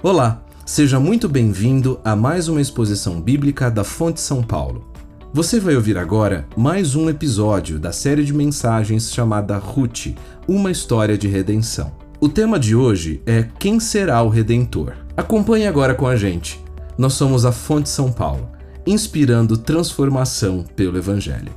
[0.00, 4.92] Olá, seja muito bem-vindo a mais uma exposição bíblica da Fonte São Paulo.
[5.32, 10.14] Você vai ouvir agora mais um episódio da série de mensagens chamada Ruth,
[10.46, 11.92] uma história de redenção.
[12.20, 14.94] O tema de hoje é Quem será o Redentor?
[15.16, 16.64] Acompanhe agora com a gente.
[16.96, 18.48] Nós somos a Fonte São Paulo,
[18.86, 21.52] inspirando transformação pelo Evangelho.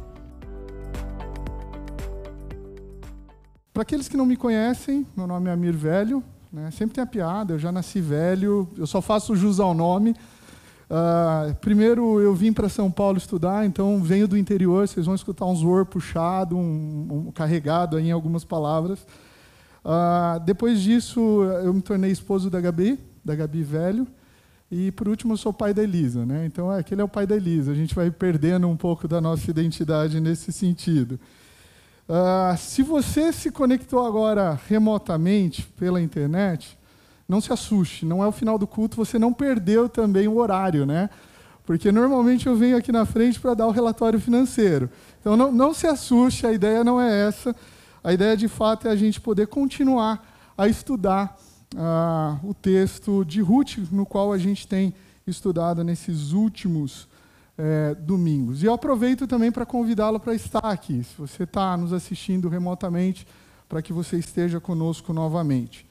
[3.72, 6.70] Para aqueles que não me conhecem, meu nome é Amir Velho, né?
[6.72, 10.16] sempre tem a piada, eu já nasci velho, eu só faço jus ao nome.
[10.90, 15.46] Uh, primeiro eu vim para São Paulo estudar, então venho do interior, vocês vão escutar
[15.46, 19.00] um zoor puxado, um, um carregado em algumas palavras.
[19.86, 24.06] Uh, depois disso eu me tornei esposo da Gabi, da Gabi Velho,
[24.70, 26.46] e por último eu sou pai da Elisa, né?
[26.46, 27.72] Então aquele é o pai da Elisa.
[27.72, 31.18] A gente vai perdendo um pouco da nossa identidade nesse sentido.
[32.12, 36.78] Uh, se você se conectou agora remotamente pela internet,
[37.26, 40.86] não se assuste, não é o final do culto, você não perdeu também o horário,
[40.86, 41.10] né?
[41.66, 44.90] Porque normalmente eu venho aqui na frente para dar o relatório financeiro.
[45.22, 47.56] Então não, não se assuste, a ideia não é essa.
[48.04, 51.40] A ideia de fato é a gente poder continuar a estudar
[51.74, 54.94] uh, o texto de Ruth, no qual a gente tem
[55.26, 57.08] estudado nesses últimos
[57.62, 58.64] é, domingos.
[58.64, 63.28] E eu aproveito também para convidá-lo para estar aqui, se você está nos assistindo remotamente,
[63.70, 65.88] para que você esteja conosco novamente.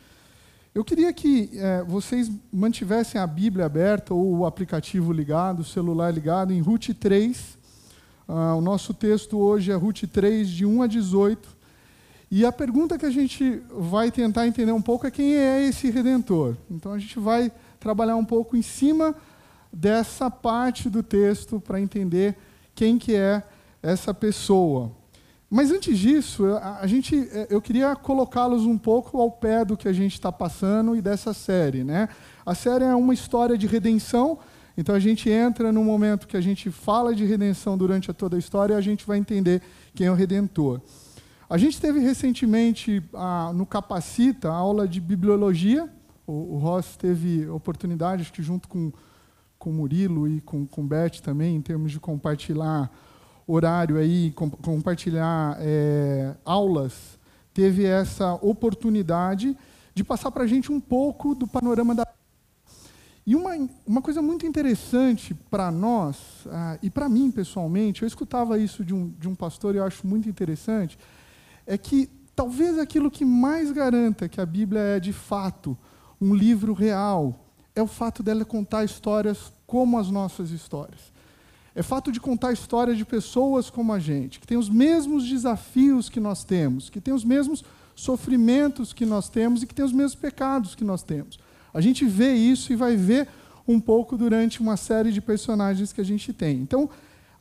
[0.75, 6.13] Eu queria que é, vocês mantivessem a Bíblia aberta ou o aplicativo ligado, o celular
[6.13, 7.57] ligado, em Ruth 3.
[8.27, 11.49] Ah, o nosso texto hoje é Ruth 3, de 1 a 18.
[12.33, 15.89] E a pergunta que a gente vai tentar entender um pouco é quem é esse
[15.91, 16.57] redentor.
[16.71, 19.15] Então a gente vai trabalhar um pouco em cima
[19.73, 22.37] dessa parte do texto para entender
[22.75, 23.43] quem que é
[23.83, 24.93] essa pessoa.
[25.49, 29.89] Mas antes disso, a, gente, é, eu queria colocá-los um pouco ao pé do que
[29.89, 31.83] a gente está passando e dessa série.
[31.83, 32.09] Né?
[32.47, 34.39] A série é uma história de redenção,
[34.77, 38.39] então a gente entra no momento que a gente fala de redenção durante toda a
[38.39, 39.61] história e a gente vai entender
[39.93, 40.81] quem é o Redentor.
[41.49, 45.91] A gente teve recentemente a, no Capacita a aula de bibliologia.
[46.25, 48.93] O, o Ross teve oportunidade, acho que junto com
[49.61, 52.91] com Murilo e com, com Beth também, em termos de compartilhar
[53.47, 57.19] horário aí, com, compartilhar é, aulas,
[57.53, 59.55] teve essa oportunidade
[59.95, 62.07] de passar para a gente um pouco do panorama da.
[63.27, 63.51] E uma,
[63.87, 66.17] uma coisa muito interessante para nós,
[66.51, 69.85] ah, e para mim pessoalmente, eu escutava isso de um, de um pastor e eu
[69.85, 70.99] acho muito interessante,
[71.67, 75.77] é que talvez aquilo que mais garanta que a Bíblia é de fato
[76.19, 81.01] um livro real, é o fato dela contar histórias como as nossas histórias.
[81.75, 86.09] É fato de contar histórias de pessoas como a gente, que tem os mesmos desafios
[86.09, 87.65] que nós temos, que tem os mesmos
[87.95, 91.39] sofrimentos que nós temos e que tem os mesmos pecados que nós temos.
[91.73, 93.29] A gente vê isso e vai ver
[93.67, 96.59] um pouco durante uma série de personagens que a gente tem.
[96.59, 96.91] Então,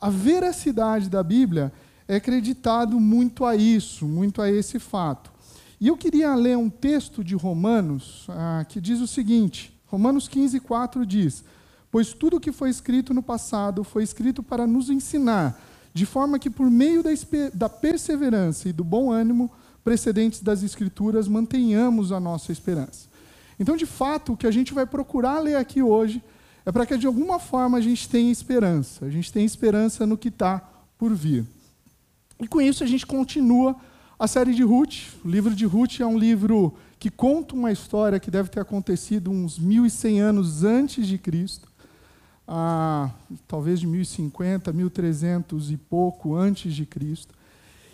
[0.00, 1.72] a veracidade da Bíblia
[2.06, 5.32] é acreditado muito a isso, muito a esse fato.
[5.80, 10.60] E eu queria ler um texto de Romanos ah, que diz o seguinte: Romanos 15,
[10.60, 11.44] 4 diz:
[11.90, 15.60] Pois tudo o que foi escrito no passado foi escrito para nos ensinar,
[15.92, 17.10] de forma que, por meio da,
[17.52, 19.50] da perseverança e do bom ânimo
[19.82, 23.08] precedentes das Escrituras, mantenhamos a nossa esperança.
[23.58, 26.22] Então, de fato, o que a gente vai procurar ler aqui hoje
[26.64, 29.04] é para que, de alguma forma, a gente tenha esperança.
[29.04, 30.62] A gente tenha esperança no que está
[30.96, 31.44] por vir.
[32.38, 33.74] E com isso, a gente continua
[34.18, 35.14] a série de Ruth.
[35.24, 39.30] O livro de Ruth é um livro que conta uma história que deve ter acontecido
[39.30, 41.66] uns 1.100 anos antes de Cristo,
[42.46, 43.10] ah,
[43.48, 47.34] talvez de 1050, 1300 e pouco antes de Cristo.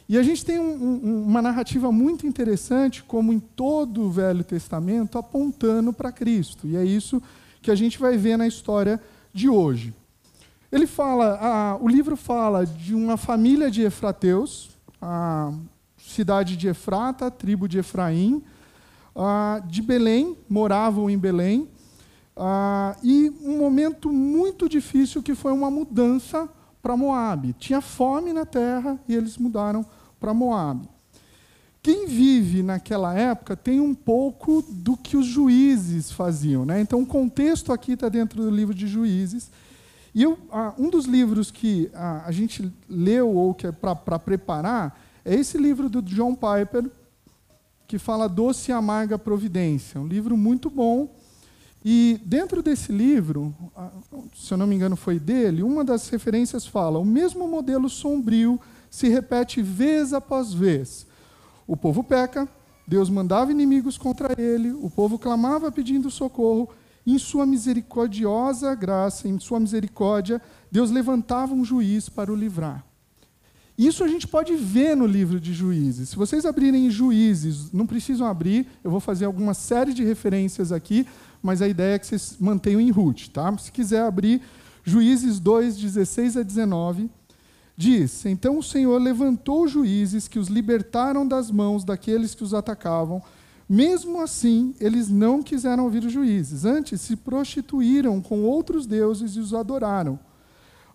[0.08, 4.42] E a gente tem um, um, uma narrativa muito interessante, como em todo o Velho
[4.42, 6.66] Testamento, apontando para Cristo.
[6.66, 7.22] E é isso
[7.62, 9.00] que a gente vai ver na história
[9.32, 9.94] de hoje.
[10.72, 15.52] Ele fala, ah, o livro fala de uma família de Efrateus, a
[15.96, 18.42] cidade de Efrata, tribo de Efraim,
[19.16, 21.68] ah, de Belém, moravam em Belém,
[22.36, 26.48] ah, e um momento muito difícil que foi uma mudança
[26.83, 27.54] para Moabe.
[27.59, 29.84] Tinha fome na terra e eles mudaram
[30.21, 30.89] para Moabe.
[31.83, 36.65] Quem vive naquela época tem um pouco do que os juízes faziam.
[36.65, 36.80] Né?
[36.80, 39.51] Então, o contexto aqui está dentro do livro de Juízes.
[40.12, 44.19] E eu, ah, um dos livros que ah, a gente leu ou que é para
[44.19, 46.91] preparar é esse livro do John Piper,
[47.86, 50.00] que fala Doce e Amarga Providência.
[50.00, 51.15] Um livro muito bom.
[51.84, 53.54] E dentro desse livro,
[54.34, 58.60] se eu não me engano foi dele, uma das referências fala: o mesmo modelo sombrio
[58.91, 61.06] se repete vez após vez.
[61.66, 62.48] O povo peca,
[62.86, 66.68] Deus mandava inimigos contra ele, o povo clamava pedindo socorro,
[67.06, 72.84] em sua misericordiosa graça, em sua misericórdia, Deus levantava um juiz para o livrar.
[73.78, 76.08] Isso a gente pode ver no livro de Juízes.
[76.08, 81.06] Se vocês abrirem Juízes, não precisam abrir, eu vou fazer alguma série de referências aqui,
[81.42, 83.28] mas a ideia é que vocês mantenham em Ruth.
[83.28, 83.56] Tá?
[83.58, 84.40] Se quiser abrir
[84.82, 87.10] Juízes 2, 16 a 19,
[87.76, 93.22] diz: Então o Senhor levantou juízes que os libertaram das mãos daqueles que os atacavam.
[93.68, 96.64] Mesmo assim, eles não quiseram ouvir os juízes.
[96.64, 100.18] Antes, se prostituíram com outros deuses e os adoraram.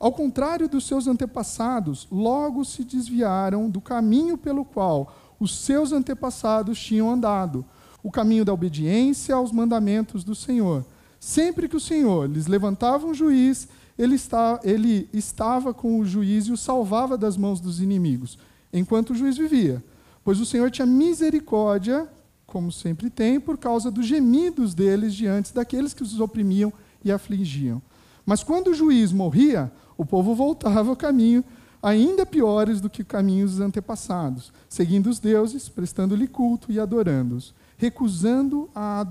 [0.01, 6.80] Ao contrário dos seus antepassados, logo se desviaram do caminho pelo qual os seus antepassados
[6.80, 7.63] tinham andado,
[8.01, 10.83] o caminho da obediência aos mandamentos do Senhor.
[11.19, 16.48] Sempre que o Senhor lhes levantava um juiz, ele, está, ele estava com o juiz
[16.48, 18.39] e o salvava das mãos dos inimigos,
[18.74, 19.83] enquanto o juiz vivia.
[20.24, 22.09] Pois o Senhor tinha misericórdia,
[22.48, 26.74] como sempre tem, por causa dos gemidos deles diante daqueles que os oprimiam
[27.06, 27.80] e afligiam.
[28.25, 29.71] Mas quando o juiz morria,
[30.01, 31.44] o povo voltava ao caminho
[31.81, 39.06] ainda piores do que caminhos antepassados, seguindo os deuses, prestando-lhe culto e adorando-os, recusando a,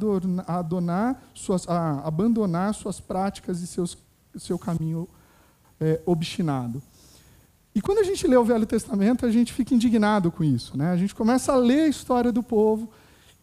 [0.49, 3.97] a, suas, a abandonar suas práticas e seus,
[4.37, 5.09] seu caminho
[5.81, 6.83] é, obstinado.
[7.73, 10.77] E quando a gente lê o Velho Testamento, a gente fica indignado com isso.
[10.77, 10.91] Né?
[10.91, 12.91] A gente começa a ler a história do povo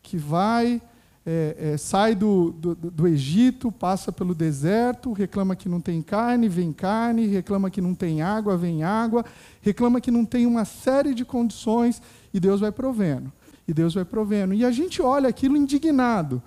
[0.04, 0.82] que vai
[1.29, 6.47] é, é, sai do, do, do, Egito, passa pelo deserto, reclama que não tem carne,
[6.47, 9.25] vem carne, reclama que não tem água, vem água,
[9.62, 12.01] reclama que não tem uma série de condições
[12.33, 13.29] e Deus vai provendo.
[13.68, 14.53] E Deus vai provendo.
[14.53, 16.41] E a gente olha aquilo indignado.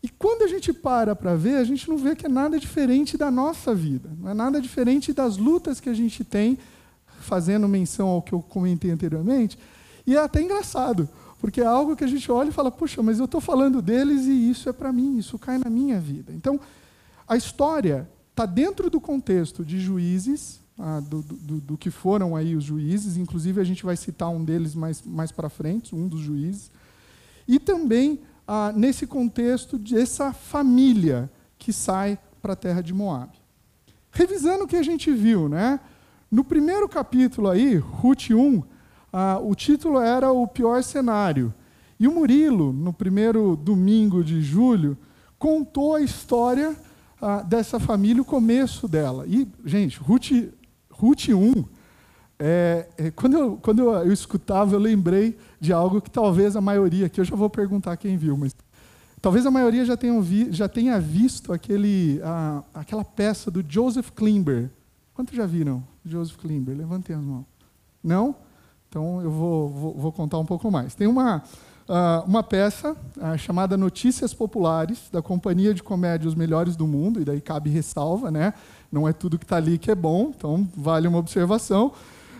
[0.00, 3.18] E quando a gente para para ver, a gente não vê que é nada diferente
[3.18, 6.56] da nossa vida, não é nada diferente das lutas que a gente tem,
[7.18, 9.58] fazendo menção ao que eu comentei anteriormente.
[10.06, 11.08] E é até engraçado,
[11.44, 14.24] porque é algo que a gente olha e fala, puxa, mas eu estou falando deles
[14.24, 16.32] e isso é para mim, isso cai na minha vida.
[16.32, 16.58] Então,
[17.28, 22.56] a história está dentro do contexto de juízes, ah, do, do, do, que foram aí
[22.56, 26.20] os juízes, inclusive a gente vai citar um deles mais, mais para frente, um dos
[26.20, 26.70] juízes,
[27.46, 33.30] e também ah, nesse contexto dessa família que sai para a terra de Moab.
[34.10, 35.78] Revisando o que a gente viu, né?
[36.34, 38.62] no primeiro capítulo aí, Ruth 1,
[39.16, 41.54] ah, o título era O Pior Cenário.
[42.00, 44.98] E o Murilo, no primeiro domingo de julho,
[45.38, 46.74] contou a história
[47.22, 49.24] ah, dessa família, o começo dela.
[49.28, 50.32] E, gente, Ruth,
[50.90, 51.64] Ruth 1,
[52.40, 56.60] é, é, quando, eu, quando eu, eu, escutava, eu lembrei de algo que talvez a
[56.60, 58.52] maioria, que eu já vou perguntar quem viu, mas
[59.22, 64.10] talvez a maioria já tenha, vi, já tenha visto aquele, ah, aquela peça do Joseph
[64.10, 64.72] Klimber.
[65.14, 66.76] Quantos já viram Joseph Klimber?
[66.76, 67.44] Levantem as mãos.
[68.02, 68.34] Não?
[68.94, 70.94] Então eu vou, vou, vou contar um pouco mais.
[70.94, 71.38] Tem uma,
[71.88, 77.20] uh, uma peça uh, chamada Notícias Populares, da Companhia de Comédia Os Melhores do Mundo,
[77.20, 78.54] e daí cabe ressalva, né?
[78.92, 81.90] Não é tudo que está ali que é bom, então vale uma observação.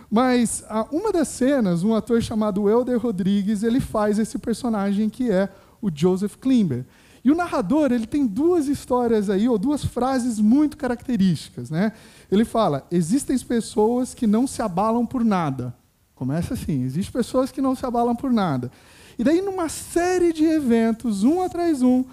[0.09, 5.29] Mas uh, uma das cenas, um ator chamado Elder Rodrigues, ele faz esse personagem que
[5.29, 5.49] é
[5.81, 6.85] o Joseph Klimber.
[7.21, 11.69] E o narrador ele tem duas histórias aí, ou duas frases muito características.
[11.69, 11.91] Né?
[12.31, 15.75] Ele fala: existem pessoas que não se abalam por nada.
[16.15, 18.71] Começa assim: existem pessoas que não se abalam por nada.
[19.17, 22.03] E daí, numa série de eventos, um atrás um,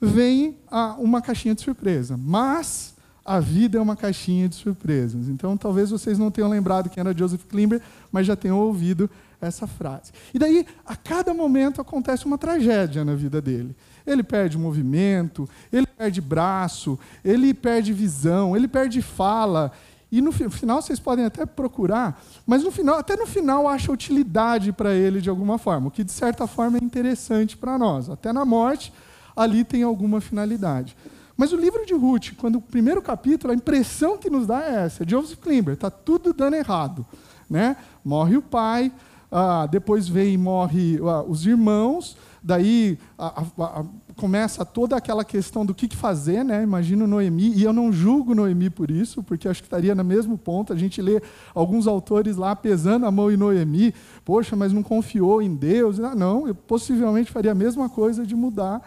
[0.00, 0.56] vem
[0.98, 2.16] uma caixinha de surpresa.
[2.16, 5.28] Mas a vida é uma caixinha de surpresas.
[5.28, 7.80] Então, talvez vocês não tenham lembrado quem era Joseph Klimber,
[8.12, 9.08] mas já tenham ouvido
[9.40, 10.12] essa frase.
[10.32, 13.74] E daí, a cada momento acontece uma tragédia na vida dele.
[14.06, 19.72] Ele perde movimento, ele perde braço, ele perde visão, ele perde fala,
[20.18, 24.72] e no final vocês podem até procurar, mas no final, até no final acha utilidade
[24.72, 28.08] para ele de alguma forma, o que de certa forma é interessante para nós.
[28.08, 28.92] Até na morte,
[29.34, 30.96] ali tem alguma finalidade.
[31.36, 34.84] Mas o livro de Ruth, quando o primeiro capítulo, a impressão que nos dá é
[34.84, 37.04] essa: Joseph Klimber, está tudo dando errado.
[37.50, 37.76] Né?
[38.04, 38.92] Morre o pai,
[39.30, 45.24] ah, depois vem e morre ah, os irmãos, daí a, a, a, começa toda aquela
[45.24, 46.62] questão do que, fazer, né?
[46.62, 50.38] Imagino Noemi, e eu não julgo Noemi por isso, porque acho que estaria no mesmo
[50.38, 50.72] ponto.
[50.72, 51.20] A gente lê
[51.54, 53.94] alguns autores lá pesando a mão em Noemi,
[54.24, 56.00] poxa, mas não confiou em Deus.
[56.00, 58.82] Ah, não, eu possivelmente faria a mesma coisa de mudar.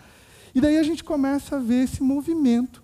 [0.55, 2.81] E daí a gente começa a ver esse movimento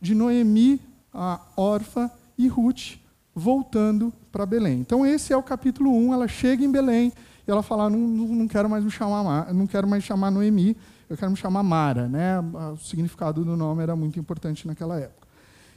[0.00, 0.80] de Noemi,
[1.14, 2.96] a órfã e Ruth
[3.34, 4.80] voltando para Belém.
[4.80, 7.12] Então esse é o capítulo 1, ela chega em Belém
[7.46, 10.76] e ela fala: não, não quero mais me chamar, não quero mais chamar Noemi,
[11.12, 12.08] eu quero me chamar Mara.
[12.08, 12.40] Né?
[12.72, 15.28] O significado do nome era muito importante naquela época.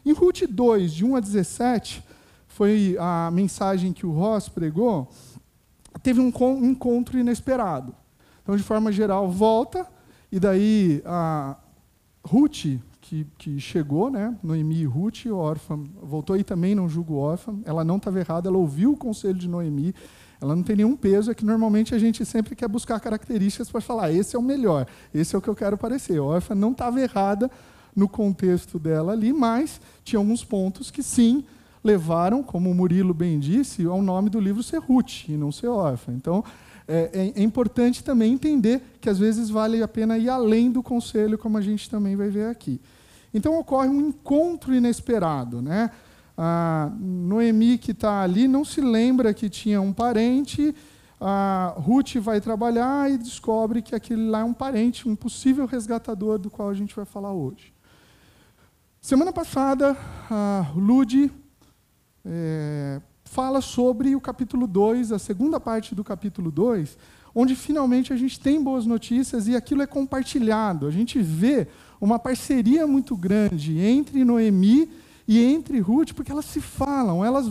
[0.05, 2.03] Em Ruth 2, de 1 a 17,
[2.47, 5.11] foi a mensagem que o Ross pregou,
[6.01, 6.31] teve um
[6.63, 7.93] encontro inesperado.
[8.41, 9.85] Então, de forma geral, volta,
[10.31, 11.57] e daí a
[12.23, 14.35] Ruth, que, que chegou, né?
[14.41, 17.59] Noemi e Ruth, órfã, voltou aí também, não julgo órfã.
[17.65, 19.93] Ela não estava errada, ela ouviu o conselho de Noemi.
[20.41, 23.81] Ela não tem nenhum peso, é que normalmente a gente sempre quer buscar características para
[23.81, 26.17] falar, esse é o melhor, esse é o que eu quero parecer.
[26.17, 27.49] A órfã não estava errada
[27.95, 31.43] no contexto dela ali, mas tinha alguns pontos que sim
[31.83, 35.67] levaram, como o Murilo bem disse, ao nome do livro ser Ruth e não ser
[35.67, 36.11] órfã.
[36.11, 36.43] Então,
[36.87, 40.83] é, é, é, importante também entender que às vezes vale a pena ir além do
[40.83, 42.79] conselho, como a gente também vai ver aqui.
[43.33, 45.61] Então ocorre um encontro inesperado.
[45.61, 45.89] Né?
[46.37, 50.75] A Noemi, que está ali, não se lembra que tinha um parente.
[51.19, 56.37] A Ruth vai trabalhar e descobre que aquele lá é um parente, um possível resgatador
[56.37, 57.73] do qual a gente vai falar hoje.
[58.99, 59.95] Semana passada,
[60.29, 61.31] a Lude
[62.25, 66.97] é, fala sobre o capítulo 2, a segunda parte do capítulo 2,
[67.33, 70.87] onde finalmente a gente tem boas notícias e aquilo é compartilhado.
[70.87, 71.67] A gente vê
[72.01, 77.47] uma parceria muito grande entre Noemi e entre Ruth, porque elas se falam, elas,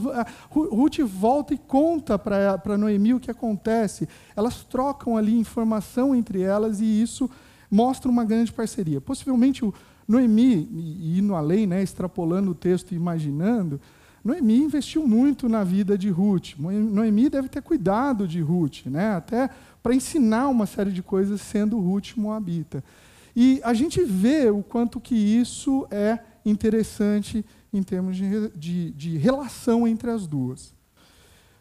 [0.51, 6.81] Ruth volta e conta para Noemi o que acontece, elas trocam ali informação entre elas
[6.81, 7.29] e isso
[7.71, 9.01] mostra uma grande parceria.
[9.01, 9.75] Possivelmente o
[10.07, 13.81] Noemi, e indo além, né, extrapolando o texto e imaginando,
[14.25, 16.57] Noemi investiu muito na vida de Ruth.
[16.59, 19.15] Noemi deve ter cuidado de Ruth, né?
[19.17, 19.51] até
[19.83, 22.83] para ensinar uma série de coisas sendo Ruth Moabita.
[23.37, 27.45] E a gente vê o quanto que isso é interessante
[27.77, 30.73] em termos de, de, de relação entre as duas.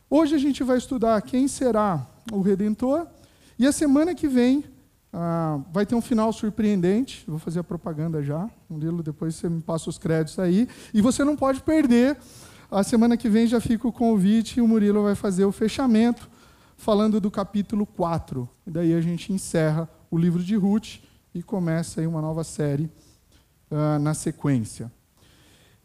[0.10, 3.08] Hoje a gente vai estudar quem será o Redentor,
[3.58, 4.64] e a semana que vem
[5.12, 7.24] ah, vai ter um final surpreendente.
[7.28, 8.50] vou fazer a propaganda já.
[8.70, 10.68] Murilo, depois você me passa os créditos aí.
[10.94, 12.18] E você não pode perder
[12.72, 16.28] a semana que vem já fica o convite e o Murilo vai fazer o fechamento
[16.76, 18.50] falando do capítulo 4.
[18.66, 21.00] E daí a gente encerra o livro de Ruth
[21.34, 22.90] e começa aí uma nova série
[23.70, 24.92] uh, na sequência.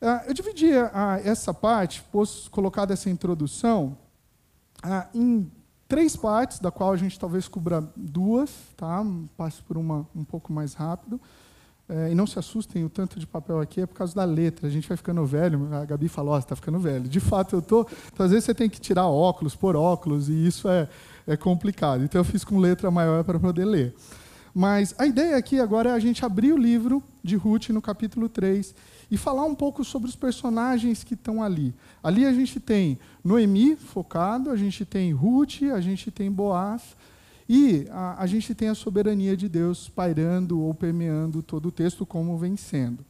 [0.01, 0.71] Uh, eu dividi
[1.25, 3.99] essa parte, pos, colocado essa introdução,
[5.13, 5.51] em
[5.89, 9.05] três partes, da qual a gente talvez cubra duas, tá?
[9.37, 11.21] passe por uma um pouco mais rápido.
[11.89, 14.67] É, e não se assustem, o tanto de papel aqui é por causa da letra.
[14.67, 15.75] A gente vai ficando velho.
[15.75, 17.09] A Gabi falou: oh, está ficando velho.
[17.09, 17.89] De fato, eu estou.
[18.13, 20.87] Então, às vezes você tem que tirar óculos, pôr óculos, e isso é,
[21.27, 22.05] é complicado.
[22.05, 23.95] Então, eu fiz com letra maior para poder ler.
[24.55, 28.29] Mas a ideia aqui agora é a gente abrir o livro de Ruth no capítulo
[28.29, 28.75] 3
[29.11, 31.75] e falar um pouco sobre os personagens que estão ali.
[32.03, 36.97] Ali a gente tem Noemi focado, a gente tem Ruth, a gente tem Boaz,
[37.49, 42.05] e a, a gente tem a soberania de Deus pairando ou permeando todo o texto,
[42.05, 43.05] como vem sendo.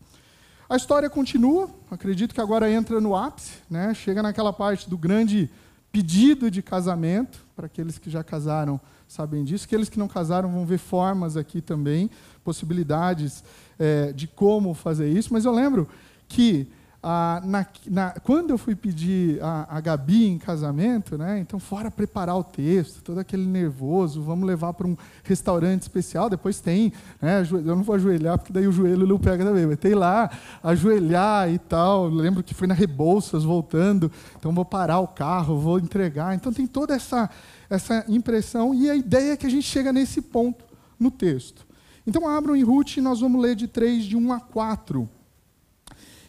[0.68, 3.92] A história continua, acredito que agora entra no ápice, né?
[3.94, 5.50] chega naquela parte do grande
[5.90, 10.64] pedido de casamento, para aqueles que já casaram sabem disso, aqueles que não casaram vão
[10.64, 12.08] ver formas aqui também,
[12.44, 13.42] possibilidades
[13.76, 15.88] é, de como fazer isso, mas eu lembro
[16.28, 16.68] que
[17.00, 21.92] ah, na, na, quando eu fui pedir a, a, Gabi em casamento, né, então fora
[21.92, 27.46] preparar o texto, todo aquele nervoso, vamos levar para um restaurante especial, depois tem, né,
[27.50, 30.28] eu não vou ajoelhar porque daí o joelho não pega também, mas tem lá,
[30.60, 35.78] ajoelhar e tal, lembro que foi na Rebouças voltando, então vou parar o carro, vou
[35.78, 37.30] entregar, então tem toda essa,
[37.70, 40.64] essa impressão e a ideia é que a gente chega nesse ponto
[40.98, 41.64] no texto.
[42.04, 45.08] Então abram em Ruth e nós vamos ler de 3, de 1 a 4.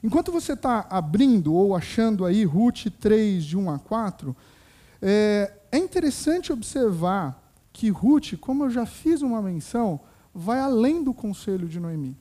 [0.03, 4.35] Enquanto você está abrindo ou achando aí Ruth 3, de 1 a 4,
[5.01, 7.41] é, é interessante observar
[7.73, 9.99] que Ruth, como eu já fiz uma menção,
[10.33, 12.17] vai além do conselho de Noemi.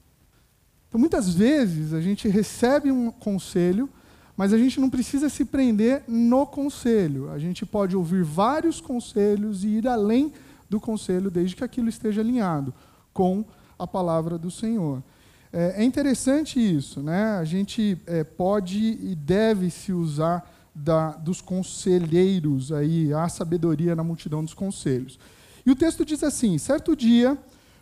[0.88, 3.88] Então, muitas vezes, a gente recebe um conselho,
[4.36, 7.30] mas a gente não precisa se prender no conselho.
[7.30, 10.32] A gente pode ouvir vários conselhos e ir além
[10.68, 12.72] do conselho, desde que aquilo esteja alinhado
[13.12, 13.44] com
[13.78, 15.02] a palavra do Senhor.
[15.52, 17.38] É, é interessante isso, né?
[17.38, 24.04] A gente é, pode e deve se usar da, dos conselheiros aí, a sabedoria na
[24.04, 25.18] multidão dos conselhos.
[25.64, 27.36] E o texto diz assim: certo dia,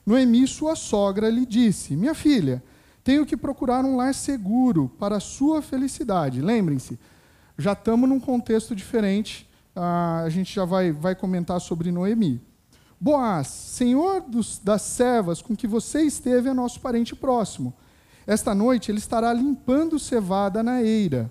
[0.05, 2.63] Noemi, sua sogra, lhe disse: Minha filha,
[3.03, 6.41] tenho que procurar um lar seguro para a sua felicidade.
[6.41, 6.99] Lembrem-se,
[7.59, 9.49] já estamos num contexto diferente.
[9.75, 12.41] A gente já vai, vai comentar sobre Noemi.
[12.99, 17.75] Boaz, senhor dos, das servas com que você esteve, é nosso parente próximo.
[18.27, 21.31] Esta noite ele estará limpando cevada na eira.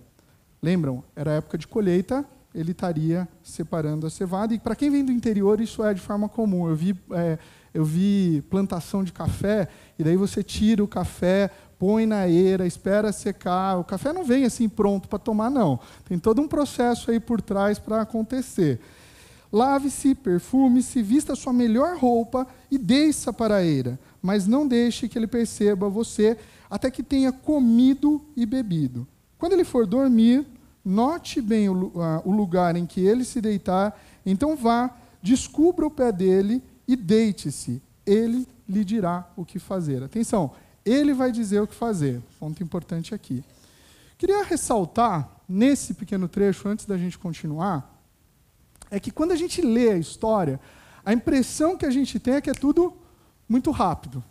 [0.61, 1.03] Lembram?
[1.15, 4.53] Era época de colheita, ele estaria separando a cevada.
[4.53, 6.69] E para quem vem do interior, isso é de forma comum.
[6.69, 7.37] Eu vi, é,
[7.73, 9.67] eu vi plantação de café,
[9.99, 13.77] e daí você tira o café, põe na eira, espera secar.
[13.77, 15.79] O café não vem assim pronto para tomar, não.
[16.07, 18.79] Tem todo um processo aí por trás para acontecer.
[19.55, 23.97] Lave-se, perfume-se, vista sua melhor roupa e desça para a eira.
[24.21, 26.37] mas não deixe que ele perceba você
[26.69, 29.07] até que tenha comido e bebido.
[29.37, 30.45] Quando ele for dormir,
[30.83, 31.93] note bem o,
[32.25, 37.81] o lugar em que ele se deitar, então vá, descubra o pé dele e deite-se.
[38.05, 40.03] Ele lhe dirá o que fazer.
[40.03, 40.51] Atenção,
[40.83, 42.21] ele vai dizer o que fazer.
[42.37, 43.41] Ponto importante aqui.
[44.17, 47.94] Queria ressaltar, nesse pequeno trecho, antes da gente continuar,
[48.95, 50.57] é que quando a gente lê a história,
[51.03, 52.93] a impressão que a gente tem é que é tudo
[53.47, 54.23] muito rápido.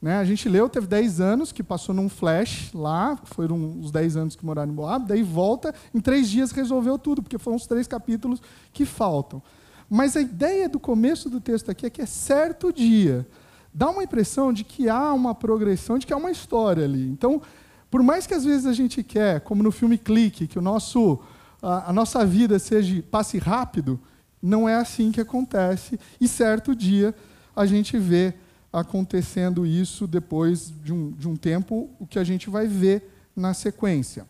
[0.00, 0.16] Né?
[0.16, 4.34] A gente leu, teve 10 anos, que passou num flash lá, foram os 10 anos
[4.34, 7.86] que moraram em Moab, daí volta, em três dias resolveu tudo, porque foram os três
[7.86, 8.40] capítulos
[8.72, 9.42] que faltam.
[9.90, 13.26] Mas a ideia do começo do texto aqui é que é certo dia.
[13.74, 17.06] Dá uma impressão de que há uma progressão, de que há uma história ali.
[17.10, 17.42] Então,
[17.90, 21.18] por mais que às vezes a gente quer, como no filme Clique, que o nosso,
[21.62, 24.00] a, a nossa vida seja passe rápido,
[24.42, 25.98] não é assim que acontece.
[26.20, 27.14] E certo dia
[27.54, 28.34] a gente vê
[28.72, 33.54] acontecendo isso depois de um, de um tempo, o que a gente vai ver na
[33.54, 34.26] sequência.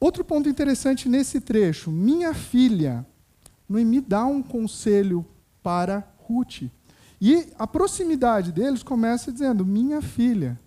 [0.00, 3.04] Outro ponto interessante nesse trecho: minha filha,
[3.68, 5.26] Noemi dá um conselho
[5.62, 6.62] para Ruth.
[7.20, 10.58] E a proximidade deles começa dizendo: minha filha.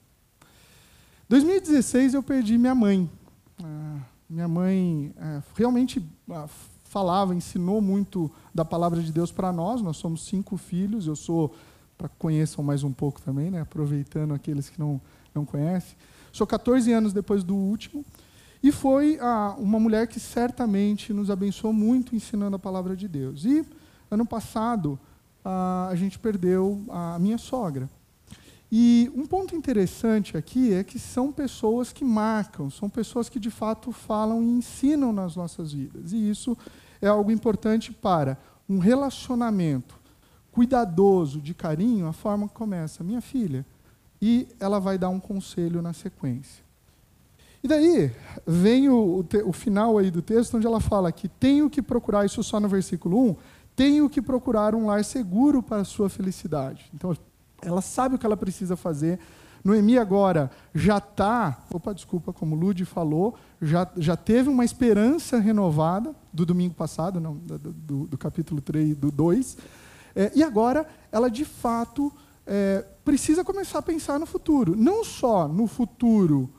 [1.30, 3.10] 2016 eu perdi minha mãe.
[4.32, 6.48] Minha mãe é, realmente ah,
[6.86, 9.82] falava, ensinou muito da palavra de Deus para nós.
[9.82, 11.06] Nós somos cinco filhos.
[11.06, 11.54] Eu sou
[11.98, 13.60] para que conheçam mais um pouco também, né?
[13.60, 15.02] aproveitando aqueles que não,
[15.36, 15.98] não conhecem.
[16.32, 18.06] Sou 14 anos depois do último,
[18.64, 23.44] e foi ah, uma mulher que certamente nos abençoou muito ensinando a palavra de Deus.
[23.44, 23.66] E
[24.10, 24.98] ano passado
[25.44, 27.90] ah, a gente perdeu a minha sogra.
[28.72, 33.50] E um ponto interessante aqui é que são pessoas que marcam, são pessoas que de
[33.50, 36.14] fato falam e ensinam nas nossas vidas.
[36.14, 36.58] E isso
[37.02, 38.38] é algo importante para
[38.70, 40.00] um relacionamento
[40.54, 43.66] cuidadoso, de carinho, a forma que começa, minha filha.
[44.22, 46.64] E ela vai dar um conselho na sequência.
[47.64, 48.12] E daí
[48.48, 52.26] vem o, o, o, final aí do texto, onde ela fala que tenho que procurar,
[52.26, 53.36] isso só no versículo 1,
[53.76, 56.90] tenho que procurar um lar seguro para a sua felicidade.
[56.94, 57.16] Então,
[57.64, 59.20] ela sabe o que ela precisa fazer.
[59.64, 65.40] Noemi agora já está, opa, desculpa, como o Ludi falou, já, já teve uma esperança
[65.40, 69.58] renovada do domingo passado, não, do, do, do capítulo 3, do 2,
[70.16, 72.12] é, e agora ela de fato
[72.46, 74.76] é, precisa começar a pensar no futuro.
[74.76, 76.50] Não só no futuro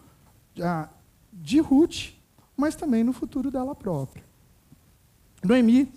[0.60, 0.88] ah,
[1.32, 2.12] de Ruth,
[2.56, 4.24] mas também no futuro dela própria.
[5.42, 5.92] Noemi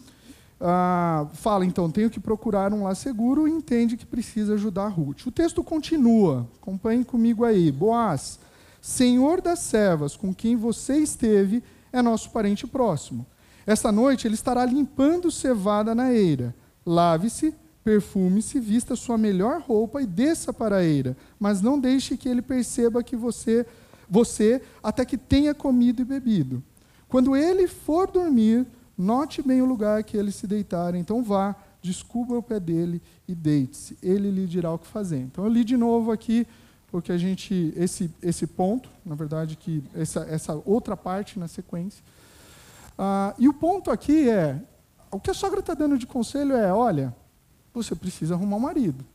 [0.59, 5.25] ah, fala, então, tenho que procurar um lar seguro e entende que precisa ajudar Ruth.
[5.25, 7.71] O texto continua, acompanhe comigo aí.
[7.71, 8.39] Boaz,
[8.81, 13.25] senhor das servas com quem você esteve, é nosso parente próximo.
[13.65, 16.55] Esta noite ele estará limpando cevada na eira.
[16.85, 22.29] Lave-se, perfume-se, vista sua melhor roupa e desça para a eira, mas não deixe que
[22.29, 23.65] ele perceba que você,
[24.09, 26.63] você até que tenha comido e bebido.
[27.07, 28.65] Quando ele for dormir,
[28.97, 33.35] note bem o lugar que ele se deitar, então vá, descubra o pé dele e
[33.35, 33.97] deite-se.
[34.01, 35.19] Ele lhe dirá o que fazer.
[35.19, 36.47] Então eu li de novo aqui
[36.87, 42.03] porque a gente esse esse ponto, na verdade que essa essa outra parte na sequência.
[42.97, 44.61] Ah, e o ponto aqui é
[45.11, 47.13] o que a sogra está dando de conselho é: olha,
[47.73, 49.05] você precisa arrumar um marido.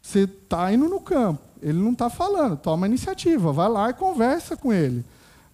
[0.00, 4.56] Você está indo no campo, ele não está falando, toma iniciativa, vai lá e conversa
[4.56, 5.04] com ele.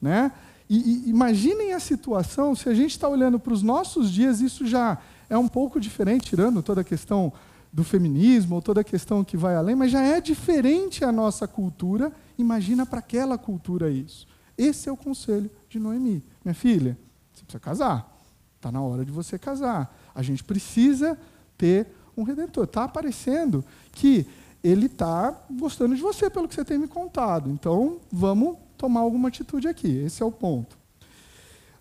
[0.00, 0.30] Né?
[0.72, 4.66] E, e imaginem a situação, se a gente está olhando para os nossos dias, isso
[4.66, 4.96] já
[5.28, 7.30] é um pouco diferente, tirando toda a questão
[7.70, 11.46] do feminismo, ou toda a questão que vai além, mas já é diferente a nossa
[11.46, 12.10] cultura.
[12.38, 14.26] Imagina para aquela cultura isso.
[14.56, 16.24] Esse é o conselho de Noemi.
[16.42, 16.98] Minha filha,
[17.34, 18.10] você precisa casar.
[18.56, 19.94] Está na hora de você casar.
[20.14, 21.18] A gente precisa
[21.58, 22.64] ter um redentor.
[22.64, 24.26] Está aparecendo que
[24.64, 27.50] ele está gostando de você, pelo que você tem me contado.
[27.50, 29.96] Então, vamos tomar alguma atitude aqui.
[29.98, 30.76] Esse é o ponto.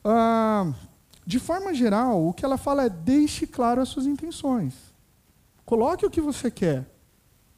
[0.05, 0.71] Ah,
[1.25, 4.75] de forma geral, o que ela fala é: deixe claro as suas intenções.
[5.65, 6.85] Coloque o que você quer.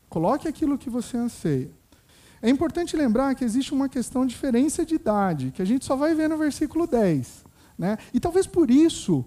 [0.07, 1.69] Coloque aquilo que você anseia.
[2.41, 5.95] É importante lembrar que existe uma questão de diferença de idade, que a gente só
[5.95, 7.43] vai ver no versículo 10.
[7.77, 7.97] Né?
[8.13, 9.25] E talvez por isso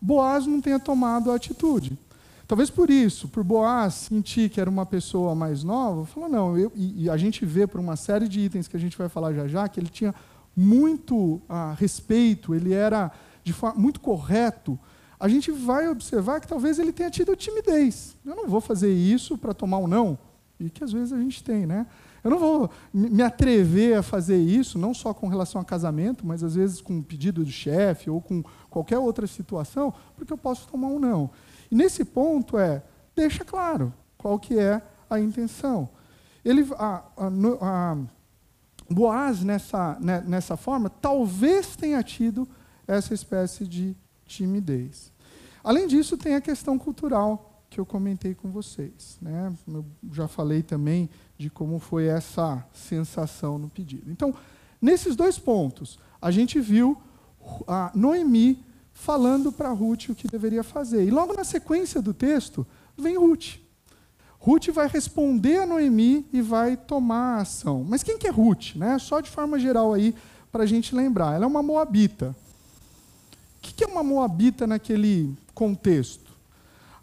[0.00, 1.98] Boaz não tenha tomado a atitude.
[2.46, 6.70] Talvez por isso, por Boaz sentir que era uma pessoa mais nova, falou: não, eu,
[6.76, 9.32] e, e, a gente vê por uma série de itens que a gente vai falar
[9.32, 10.14] já já, que ele tinha
[10.54, 13.10] muito ah, respeito, ele era
[13.42, 14.78] de muito correto.
[15.18, 18.16] A gente vai observar que talvez ele tenha tido timidez.
[18.24, 20.18] Eu não vou fazer isso para tomar um não,
[20.60, 21.86] e que às vezes a gente tem, né?
[22.22, 26.42] Eu não vou me atrever a fazer isso, não só com relação a casamento, mas
[26.42, 30.66] às vezes com um pedido do chefe ou com qualquer outra situação, porque eu posso
[30.66, 31.30] tomar um não.
[31.70, 32.82] E nesse ponto é,
[33.14, 35.88] deixa claro qual que é a intenção.
[36.44, 37.96] Ele, a, a, a,
[38.88, 42.48] Boaz, nessa, né, nessa forma, talvez tenha tido
[42.86, 45.12] essa espécie de timidez.
[45.62, 49.18] Além disso, tem a questão cultural que eu comentei com vocês.
[49.20, 49.52] Né?
[49.66, 54.10] Eu já falei também de como foi essa sensação no pedido.
[54.10, 54.32] Então,
[54.80, 56.96] nesses dois pontos, a gente viu
[57.66, 58.64] a Noemi
[58.96, 61.04] falando para Ruth o que deveria fazer.
[61.04, 63.58] E logo na sequência do texto, vem Ruth.
[64.40, 67.84] Ruth vai responder a Noemi e vai tomar a ação.
[67.86, 68.74] Mas quem que é Ruth?
[68.74, 68.98] Né?
[68.98, 70.14] Só de forma geral aí,
[70.50, 71.34] para a gente lembrar.
[71.34, 72.34] Ela é uma moabita.
[73.58, 76.32] O que é uma moabita naquele contexto?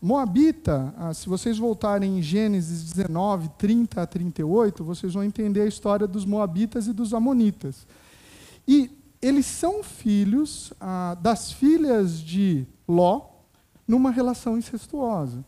[0.01, 5.67] Moabita, ah, se vocês voltarem em Gênesis 19, 30 a 38, vocês vão entender a
[5.67, 7.86] história dos moabitas e dos amonitas.
[8.67, 8.89] E
[9.23, 13.21] eles são filhos ah, das filhas de Ló
[13.88, 15.43] numa relação incestuosa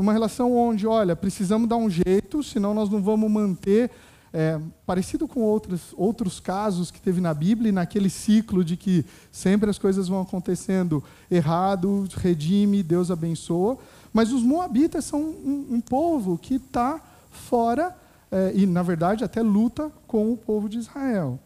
[0.00, 3.90] numa relação onde, olha, precisamos dar um jeito, senão nós não vamos manter,
[4.32, 9.68] é, parecido com outros, outros casos que teve na Bíblia, naquele ciclo de que sempre
[9.68, 13.76] as coisas vão acontecendo errado, redime, Deus abençoa.
[14.10, 17.94] Mas os moabitas são um, um povo que está fora,
[18.32, 21.38] é, e na verdade até luta com o povo de Israel.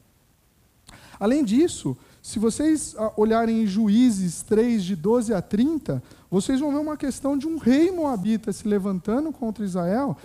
[1.18, 6.72] Além disso, se vocês ah, olharem em Juízes 3, de 12 a 30, vocês vão
[6.72, 10.16] ver uma questão de um rei moabita se levantando contra Israel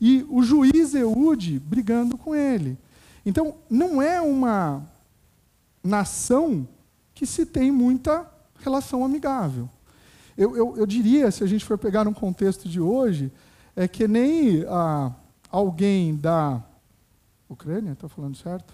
[0.00, 2.78] e o juiz Eude brigando com ele.
[3.26, 4.88] Então, não é uma
[5.82, 6.66] nação
[7.12, 8.24] que se tem muita
[8.60, 9.68] relação amigável.
[10.36, 13.32] Eu, eu, eu diria, se a gente for pegar um contexto de hoje,
[13.74, 15.12] é que nem ah,
[15.50, 16.62] alguém da
[17.48, 18.72] Ucrânia, está falando certo?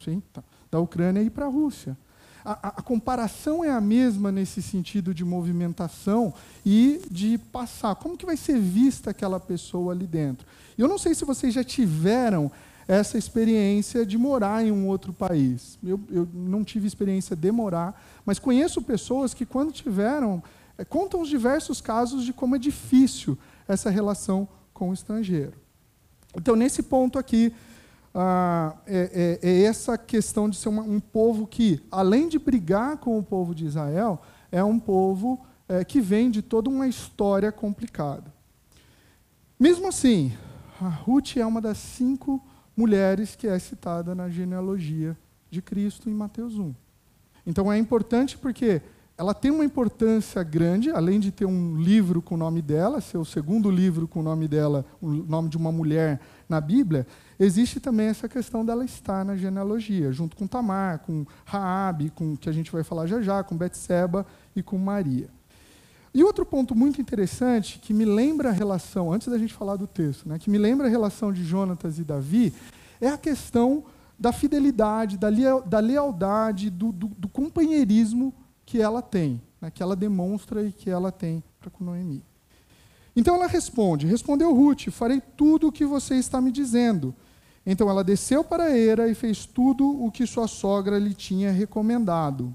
[0.00, 1.96] Sim, tá da Ucrânia ir para a Rússia.
[2.44, 6.32] A, a, comparação é a mesma nesse sentido de movimentação
[6.64, 7.96] e de passar.
[7.96, 10.46] Como que vai ser vista aquela pessoa ali dentro?
[10.78, 12.50] Eu não sei se vocês já tiveram
[12.86, 15.76] essa experiência de morar em um outro país.
[15.82, 20.40] Eu, eu não tive experiência de morar, mas conheço pessoas que, quando tiveram,
[20.78, 25.54] é, contam os diversos casos de como é difícil essa relação com o estrangeiro.
[26.36, 27.52] Então, nesse ponto aqui,
[28.18, 32.96] ah, é, é, é, essa questão de ser uma, um povo que, além de brigar
[32.96, 37.52] com o povo de Israel, é um povo é, que vem de toda uma história
[37.52, 38.32] complicada.
[39.60, 40.32] Mesmo assim,
[40.80, 42.42] a Ruth é uma das cinco
[42.74, 45.14] mulheres que é citada na genealogia
[45.50, 46.74] de Cristo em Mateus 1.
[47.46, 48.80] Então é importante porque
[49.18, 53.16] ela tem uma importância grande, além de ter um livro com o nome dela, ser
[53.16, 57.06] o segundo livro com o nome dela, o nome de uma mulher na Bíblia,
[57.38, 62.48] existe também essa questão dela estar na genealogia, junto com Tamar, com Raabe, com que
[62.48, 65.30] a gente vai falar já já, com Betseba e com Maria.
[66.12, 69.86] E outro ponto muito interessante que me lembra a relação, antes da gente falar do
[69.86, 72.52] texto, né, que me lembra a relação de Jonatas e Davi,
[73.00, 73.84] é a questão
[74.18, 78.32] da fidelidade, da lealdade, do, do, do, companheirismo
[78.66, 82.22] que ela tem, né, que ela demonstra e que ela tem para com Noemi.
[83.14, 87.14] Então ela responde: Respondeu Ruth, farei tudo o que você está me dizendo.
[87.64, 92.54] Então ela desceu para era e fez tudo o que sua sogra lhe tinha recomendado.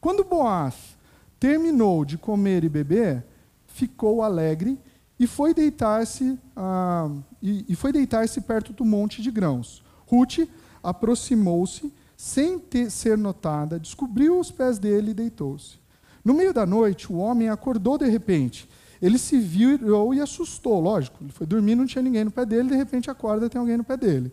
[0.00, 0.96] Quando Boaz
[1.38, 3.24] terminou de comer e beber,
[3.66, 4.78] ficou alegre
[5.18, 7.10] e foi deitar-se ah,
[7.42, 9.82] e, e foi deitar-se perto do monte de grãos.
[10.06, 10.48] Ruth
[10.82, 15.78] aproximou-se sem ter, ser notada, descobriu os pés dele e deitou-se.
[16.22, 18.68] No meio da noite, o homem acordou de repente
[19.00, 21.18] ele se virou e assustou, lógico.
[21.22, 23.84] Ele foi dormir, não tinha ninguém no pé dele, de repente acorda tem alguém no
[23.84, 24.32] pé dele.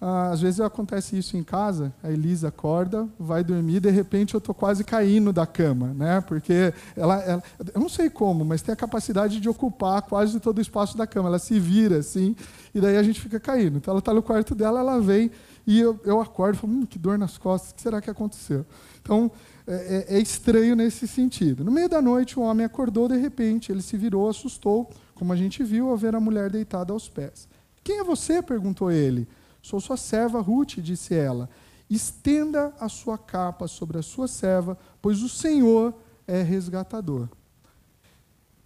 [0.00, 4.38] Ah, às vezes acontece isso em casa, a Elisa acorda, vai dormir, de repente eu
[4.38, 6.20] estou quase caindo da cama, né?
[6.20, 7.42] porque ela, ela,
[7.74, 11.06] eu não sei como, mas tem a capacidade de ocupar quase todo o espaço da
[11.06, 12.36] cama, ela se vira assim,
[12.74, 13.78] e daí a gente fica caindo.
[13.78, 15.30] Então ela está no quarto dela, ela vem
[15.66, 18.10] e eu, eu acordo e falo, hum, que dor nas costas, o que será que
[18.10, 18.66] aconteceu?
[19.00, 19.30] Então,
[19.66, 21.64] é, é, é, estranho nesse sentido.
[21.64, 25.36] No meio da noite, o homem acordou de repente, ele se virou, assustou, como a
[25.36, 27.48] gente viu, ao ver a mulher deitada aos pés.
[27.82, 28.42] Quem é você?
[28.42, 29.26] perguntou ele.
[29.62, 31.48] Sou sua serva Ruth, disse ela.
[31.88, 35.94] Estenda a sua capa sobre a sua serva, pois o Senhor
[36.26, 37.28] é resgatador.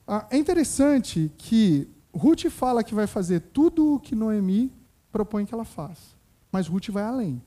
[0.07, 4.73] Ah, é interessante que Ruth fala que vai fazer tudo o que Noemi
[5.13, 6.17] propõe que ela faça,
[6.51, 7.43] mas Ruth vai além.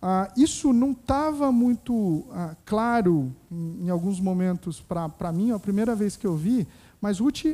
[0.00, 5.94] Ah, isso não estava muito ah, claro em, em, alguns momentos para mim, a primeira
[5.94, 6.66] vez que eu vi,
[7.00, 7.44] mas Ruth,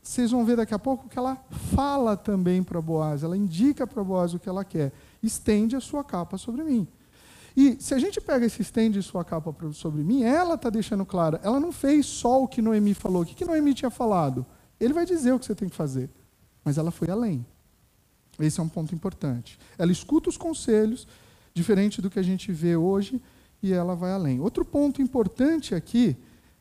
[0.00, 1.36] vocês vão ver daqui a pouco que ela
[1.74, 4.92] fala também para Boaz, ela indica para Boaz o que ela quer.
[5.20, 6.86] Estende a sua capa sobre mim.
[7.56, 11.40] E se a gente pega esse estende sua capa sobre mim, ela está deixando claro,
[11.42, 13.22] ela não fez só o que Noemi falou.
[13.22, 14.46] O que, que Noemi tinha falado?
[14.78, 16.10] Ele vai dizer o que você tem que fazer.
[16.62, 17.44] Mas ela foi além.
[18.38, 19.58] Esse é um ponto importante.
[19.78, 21.06] Ela escuta os conselhos,
[21.54, 23.20] diferente do que a gente vê hoje,
[23.62, 24.40] e ela vai além.
[24.40, 26.16] Outro ponto importante aqui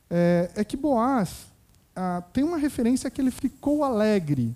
[0.10, 1.48] é, é que Boaz
[1.96, 4.56] ah, tem uma referência que ele ficou alegre.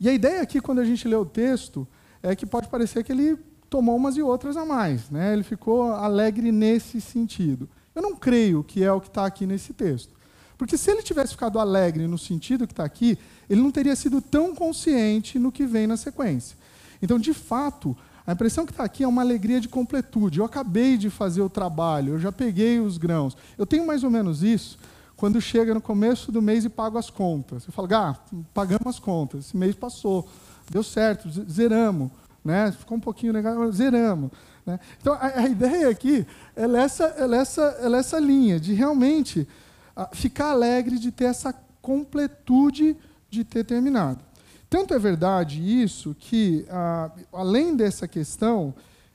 [0.00, 1.86] E a ideia aqui, quando a gente lê o texto,
[2.22, 3.36] é que pode parecer que ele
[3.68, 5.10] tomou umas e outras a mais.
[5.10, 5.32] Né?
[5.32, 7.68] Ele ficou alegre nesse sentido.
[7.94, 10.14] Eu não creio que é o que está aqui nesse texto.
[10.60, 13.18] Porque se ele tivesse ficado alegre no sentido que está aqui,
[13.48, 16.54] ele não teria sido tão consciente no que vem na sequência.
[17.00, 17.96] Então, de fato,
[18.26, 20.38] a impressão que está aqui é uma alegria de completude.
[20.38, 23.34] Eu acabei de fazer o trabalho, eu já peguei os grãos.
[23.56, 24.78] Eu tenho mais ou menos isso
[25.16, 27.64] quando chega no começo do mês e pago as contas.
[27.64, 28.18] Eu falo, Gá,
[28.52, 30.28] pagamos as contas, esse mês passou,
[30.70, 32.10] deu certo, zeramos.
[32.44, 32.70] Né?
[32.70, 34.30] Ficou um pouquinho legal, zeramos.
[34.66, 34.78] Né?
[35.00, 39.69] Então, a, a, ideia aqui é essa, é essa, é essa linha de realmente ah,
[40.12, 42.96] ficar alegre de ter essa completude
[43.28, 44.24] de ter terminado.
[44.68, 48.74] Tanto é verdade isso que, ah, além dessa questão,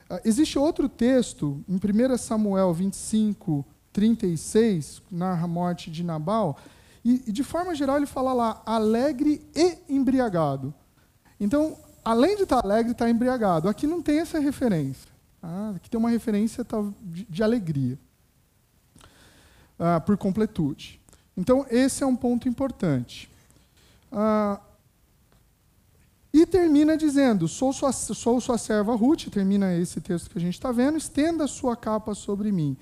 [0.09, 6.57] ah, existe outro texto, em 1 Samuel 25, 36, narra a morte de Nabal,
[7.03, 10.73] e, e de forma geral ele fala lá, alegre e embriagado.
[11.39, 13.69] Então, além de estar alegre, está embriagado.
[13.69, 15.09] Aqui não tem essa referência.
[15.39, 15.73] Tá?
[15.75, 16.65] Aqui tem uma referência
[17.01, 17.97] de, de alegria,
[19.79, 20.99] ah, por completude.
[21.35, 23.29] Então, esse é um ponto importante.
[24.11, 24.59] Ah,
[26.33, 30.55] e termina dizendo: sou sua, sou sua serva Ruth, termina esse texto que a gente
[30.55, 32.75] está vendo, estenda sua capa sobre mim.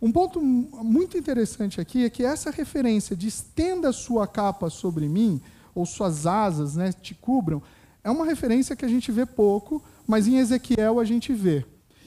[0.00, 5.40] Um ponto muito interessante aqui é que essa referência de estenda sua capa sobre mim,
[5.74, 7.60] ou suas asas né, te cubram,
[8.02, 11.66] é uma referência que a gente vê pouco, mas em Ezequiel a gente vê.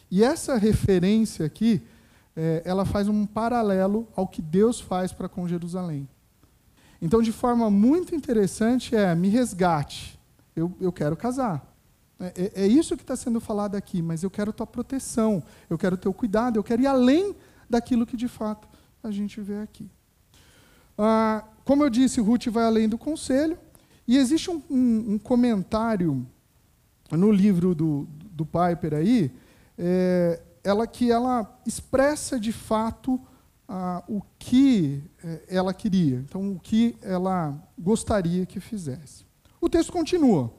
[0.10, 1.82] E essa referência aqui,
[2.36, 6.08] é, ela faz um paralelo ao que Deus faz para com Jerusalém.
[7.02, 10.22] Então, de forma muito interessante, é me resgate
[10.56, 11.66] eu, eu quero casar.
[12.20, 15.78] É, é, é isso que está sendo falado aqui, mas eu quero tua proteção, eu
[15.78, 17.36] quero teu cuidado, eu quero ir além
[17.70, 18.68] daquilo que de fato
[19.02, 19.90] a gente vê aqui.
[20.98, 23.58] Ah, como eu disse, Ruth vai além do conselho,
[24.08, 26.26] e existe um, um, um comentário
[27.12, 29.32] no livro do, do Piper aí,
[29.78, 33.20] é, ela que ela expressa de fato
[33.68, 39.26] ah, o que é, ela queria, então o que ela gostaria que fizesse.
[39.62, 40.52] O texto continua.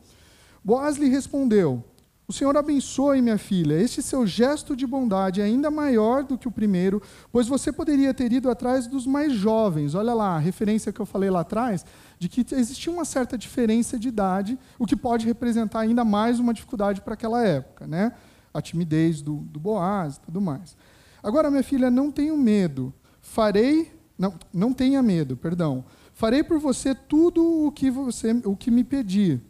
[0.65, 1.85] Boaz lhe respondeu:
[2.27, 3.75] O Senhor abençoe, minha filha.
[3.75, 8.15] Este seu gesto de bondade é ainda maior do que o primeiro, pois você poderia
[8.15, 9.95] ter ido atrás dos mais jovens.
[9.95, 11.85] Olha lá, a referência que eu falei lá atrás,
[12.19, 16.55] de que existia uma certa diferença de idade, o que pode representar ainda mais uma
[16.55, 18.13] dificuldade para aquela época, né?
[18.53, 20.77] A timidez do, do Boaz e tudo mais.
[21.23, 22.93] Agora, minha filha, não tenho medo.
[23.21, 23.93] Farei.
[24.19, 25.85] Não, não tenha medo, perdão.
[26.13, 29.41] Farei por você tudo o que, você, o que me pedir.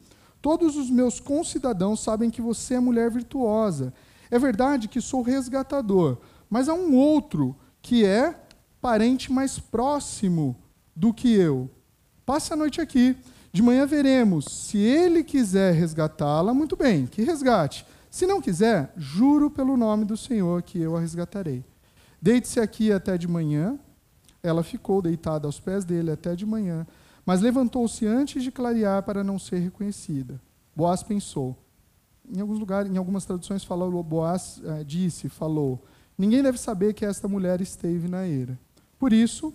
[0.40, 3.92] Todos os meus concidadãos sabem que você é mulher virtuosa.
[4.30, 8.34] É verdade que sou resgatador, mas há um outro que é
[8.80, 10.56] parente mais próximo
[10.94, 11.70] do que eu.
[12.24, 13.16] Passe a noite aqui.
[13.52, 14.46] De manhã veremos.
[14.46, 17.84] Se ele quiser resgatá-la, muito bem, que resgate.
[18.12, 21.64] Se não quiser, juro pelo nome do Senhor que eu a resgatarei.
[22.20, 23.78] Deite-se aqui até de manhã
[24.42, 26.86] ela ficou deitada aos pés dele até de manhã,
[27.24, 30.38] mas levantou-se antes de clarear para não ser reconhecida.
[30.76, 31.56] Boaz pensou.
[32.30, 35.82] Em alguns lugares, em algumas traduções falou Boaz eh, disse, falou:
[36.18, 38.58] Ninguém deve saber que esta mulher esteve na eira.
[38.98, 39.54] Por isso,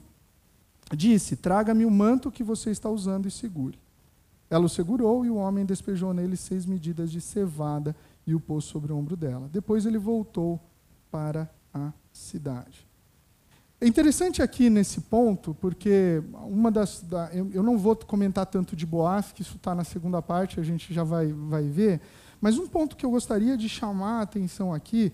[0.96, 3.78] disse: Traga-me o manto que você está usando e segure.
[4.50, 7.96] Ela o segurou e o homem despejou nele seis medidas de cevada
[8.28, 9.50] e o pôs sobre o ombro dela.
[9.52, 10.60] Depois ele voltou
[11.10, 12.86] para a cidade.
[13.80, 17.02] É interessante aqui nesse ponto, porque uma das.
[17.02, 20.60] Da, eu, eu, não vou comentar tanto de Boaz, que isso está na segunda parte,
[20.60, 22.02] a gente já vai, vai ver.
[22.42, 25.14] Mas um ponto que eu gostaria de chamar a atenção aqui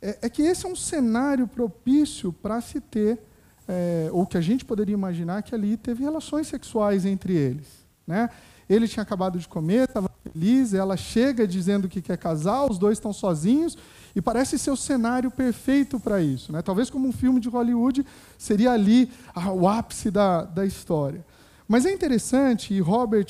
[0.00, 3.18] é, é que esse é um cenário propício para se ter,
[3.66, 7.66] é, ou que a gente poderia imaginar que ali teve relações sexuais entre eles.
[8.06, 8.28] Né?
[8.68, 12.98] Ele tinha acabado de comer, estava feliz, ela chega dizendo que quer casar, os dois
[12.98, 13.76] estão sozinhos,
[14.14, 16.52] e parece ser o cenário perfeito para isso.
[16.52, 16.62] Né?
[16.62, 18.04] Talvez como um filme de Hollywood
[18.38, 21.24] seria ali ah, o ápice da, da história.
[21.66, 23.26] Mas é interessante, e Robert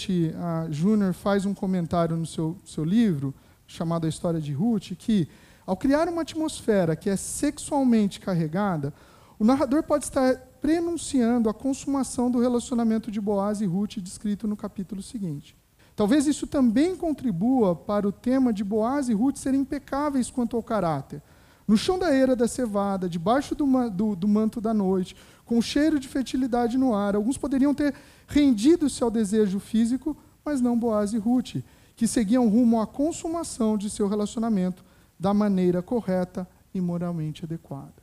[0.71, 1.12] Jr.
[1.12, 3.33] faz um comentário no seu, seu livro,
[3.66, 5.29] chamado A História de Ruth, que
[5.66, 8.92] ao criar uma atmosfera que é sexualmente carregada,
[9.38, 14.57] o narrador pode estar prenunciando a consumação do relacionamento de Boaz e Ruth descrito no
[14.57, 15.57] capítulo seguinte.
[15.96, 20.62] Talvez isso também contribua para o tema de Boaz e Ruth serem impecáveis quanto ao
[20.62, 21.20] caráter.
[21.66, 25.62] No chão da eira da cevada, debaixo do, do, do manto da noite, com o
[25.62, 27.92] cheiro de fertilidade no ar, alguns poderiam ter
[28.29, 31.57] rendido-se ao desejo físico, mas não Boaz e Ruth,
[31.96, 34.85] que seguiam rumo à consumação de seu relacionamento
[35.18, 37.94] da maneira correta e moralmente adequada.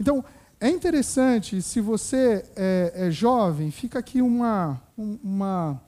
[0.00, 0.24] Então,
[0.62, 5.82] é interessante, se você é, é jovem, fica aqui uma, uma,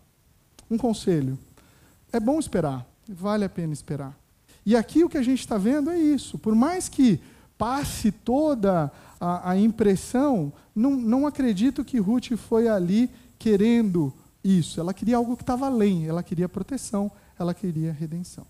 [0.69, 1.39] um conselho.
[2.13, 4.19] É bom esperar, vale a pena esperar.
[4.67, 6.39] E aqui o que a gente está vendo é isso.
[6.39, 7.21] Por mais que
[7.57, 13.09] passe toda a, a impressão, não, não acredito que Ruth foi ali
[13.39, 14.81] querendo isso.
[14.81, 18.45] Ela queria algo que estava além, ela queria proteção, ela queria redenção.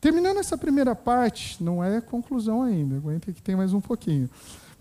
[0.00, 4.30] Terminando essa primeira parte, não é conclusão ainda, aguenta que tem mais um pouquinho.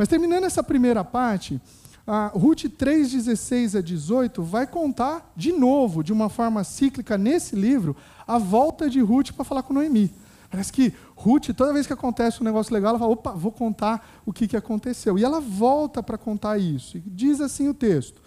[0.01, 1.61] Mas terminando essa primeira parte,
[2.07, 7.95] a Ruth 3,16 a 18 vai contar de novo, de uma forma cíclica nesse livro,
[8.25, 10.11] a volta de Ruth para falar com Noemi.
[10.49, 14.23] Parece que Ruth, toda vez que acontece um negócio legal, ela fala: opa, vou contar
[14.25, 15.19] o que, que aconteceu.
[15.19, 16.97] E ela volta para contar isso.
[16.97, 18.23] E diz assim o texto: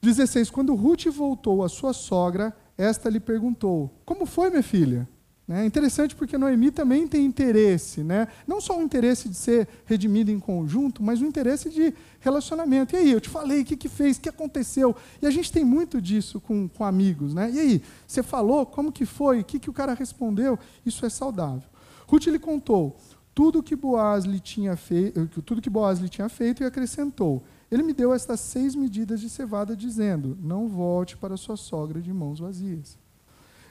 [0.00, 5.06] 16: Quando Ruth voltou à sua sogra, esta lhe perguntou: Como foi, minha filha?
[5.46, 8.28] É interessante porque Noemi também tem interesse, né?
[8.46, 12.96] não só o interesse de ser redimido em conjunto, mas o interesse de relacionamento.
[12.96, 14.96] E aí, eu te falei, o que, que fez, o que aconteceu?
[15.20, 17.34] E a gente tem muito disso com, com amigos.
[17.34, 17.50] Né?
[17.52, 20.58] E aí, você falou, como que foi, o que, que o cara respondeu?
[20.84, 21.68] Isso é saudável.
[22.06, 22.96] Ruth lhe contou
[23.34, 27.42] tudo que Boaz lhe tinha feito, tudo que Boaz lhe tinha feito e acrescentou.
[27.70, 32.12] Ele me deu estas seis medidas de cevada, dizendo: Não volte para sua sogra de
[32.12, 32.96] mãos vazias.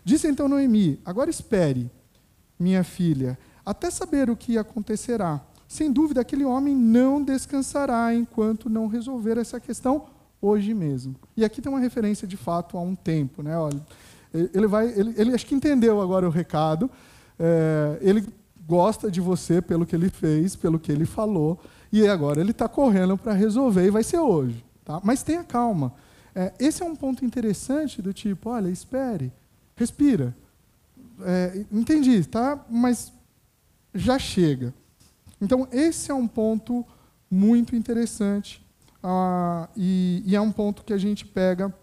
[0.03, 1.89] Disse então Noemi: Agora espere,
[2.59, 5.41] minha filha, até saber o que acontecerá.
[5.67, 10.05] Sem dúvida, aquele homem não descansará enquanto não resolver essa questão
[10.41, 11.15] hoje mesmo.
[11.35, 13.57] E aqui tem uma referência de fato a um tempo, né?
[13.57, 13.81] Olha,
[14.33, 16.91] ele vai, ele, ele acho que entendeu agora o recado.
[17.39, 18.27] É, ele
[18.67, 21.59] gosta de você pelo que ele fez, pelo que ele falou,
[21.91, 24.63] e agora ele está correndo para resolver e vai ser hoje.
[24.83, 24.99] Tá?
[25.03, 25.93] Mas tenha calma.
[26.35, 29.31] É, esse é um ponto interessante do tipo, olha, espere.
[29.75, 30.35] Respira.
[31.21, 32.63] É, entendi, tá?
[32.69, 33.11] Mas
[33.93, 34.73] já chega.
[35.41, 36.85] Então, esse é um ponto
[37.29, 38.63] muito interessante
[39.03, 41.73] ah, e, e, é um ponto que a gente pega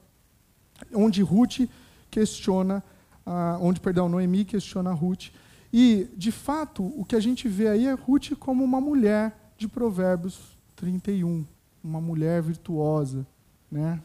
[0.94, 1.68] onde Ruth
[2.10, 2.82] questiona,
[3.26, 5.26] ah, onde, perdão, Noemi questiona Ruth.
[5.70, 9.68] E, de fato, o que a gente vê aí é Ruth como uma mulher de
[9.68, 10.40] Provérbios
[10.74, 11.44] 31,
[11.84, 13.26] uma mulher virtuosa,
[13.70, 14.02] né?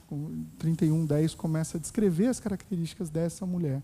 [0.59, 3.81] 31, 10 começa a descrever as características dessa mulher.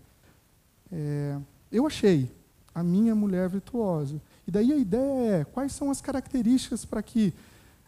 [0.90, 1.38] É,
[1.70, 2.30] eu achei
[2.74, 4.20] a minha mulher virtuosa.
[4.46, 7.34] E daí a ideia é quais são as características para que,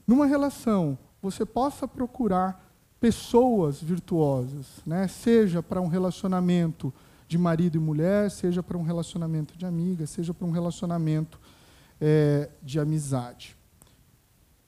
[0.07, 2.63] numa relação, você possa procurar
[3.01, 5.07] pessoas virtuosas, né?
[5.09, 6.93] seja para um relacionamento
[7.29, 11.39] de marido e mulher, seja para um relacionamento de amiga, seja para um relacionamento
[12.01, 13.57] é, de amizade.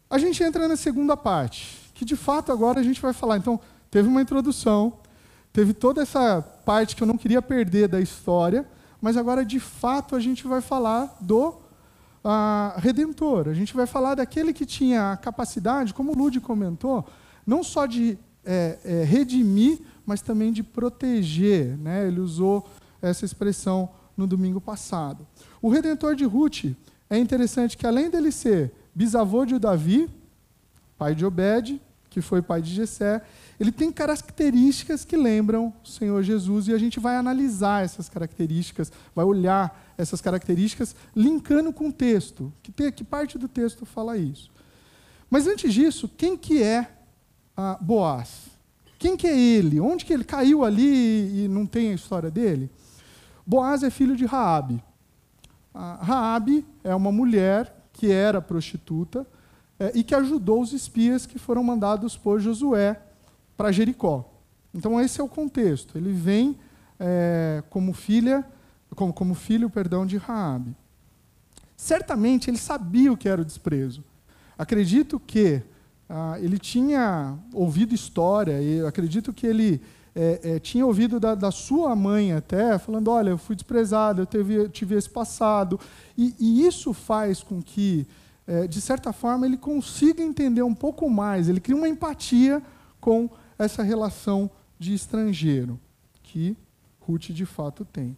[0.08, 3.38] A gente entra na segunda parte, que de fato agora a gente vai falar.
[3.38, 3.58] Então,
[3.90, 4.98] teve uma introdução,
[5.50, 8.66] teve toda essa parte que eu não queria perder da história,
[9.00, 13.48] mas agora de fato a gente vai falar do uh, Redentor.
[13.48, 17.06] A gente vai falar daquele que tinha a capacidade, como o Lude comentou,
[17.46, 21.78] não só de é, é, redimir, mas também de proteger.
[21.78, 22.06] Né?
[22.06, 22.68] Ele usou
[23.00, 25.26] essa expressão no domingo passado.
[25.62, 26.76] O Redentor de Ruth
[27.08, 30.10] é interessante que, além dele ser bisavô de Davi,
[30.98, 31.80] pai de Obed,
[32.16, 33.20] que foi pai de Jessé,
[33.60, 38.90] ele tem características que lembram o Senhor Jesus e a gente vai analisar essas características,
[39.14, 42.50] vai olhar essas características, linkando com o texto.
[42.62, 44.50] Que, tem, que parte do texto fala isso?
[45.28, 46.90] Mas antes disso, quem que é
[47.54, 48.46] ah, Boaz?
[48.98, 49.78] Quem que é ele?
[49.78, 52.70] Onde que ele caiu ali e não tem a história dele?
[53.46, 54.82] Boaz é filho de Raabe.
[55.74, 59.26] Ah, Raabe é uma mulher que era prostituta,
[59.78, 63.00] é, e que ajudou os espias que foram mandados por Josué
[63.56, 64.30] para Jericó.
[64.74, 65.96] Então esse é o contexto.
[65.96, 66.58] Ele vem
[66.98, 68.44] é, como filha,
[68.94, 70.74] como, como filho, perdão, de Raabe.
[71.76, 74.02] Certamente ele sabia o que era o desprezo.
[74.58, 75.62] Acredito que
[76.08, 79.82] ah, ele tinha ouvido história, e acredito que ele
[80.14, 84.26] é, é, tinha ouvido da, da, sua mãe até, falando: olha, eu fui desprezado, eu
[84.26, 85.78] teve, tive esse passado.
[86.16, 88.06] E, e isso faz com que
[88.46, 92.62] é, de certa forma, ele consiga entender um pouco mais, ele cria uma empatia
[93.00, 93.28] com
[93.58, 95.80] essa relação de estrangeiro,
[96.22, 96.56] que
[97.00, 98.16] Ruth de fato tem.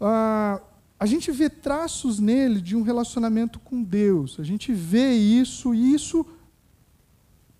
[0.00, 0.60] Ah,
[0.98, 5.94] a gente vê traços nele de um relacionamento com Deus, a gente vê isso, e
[5.94, 6.24] isso,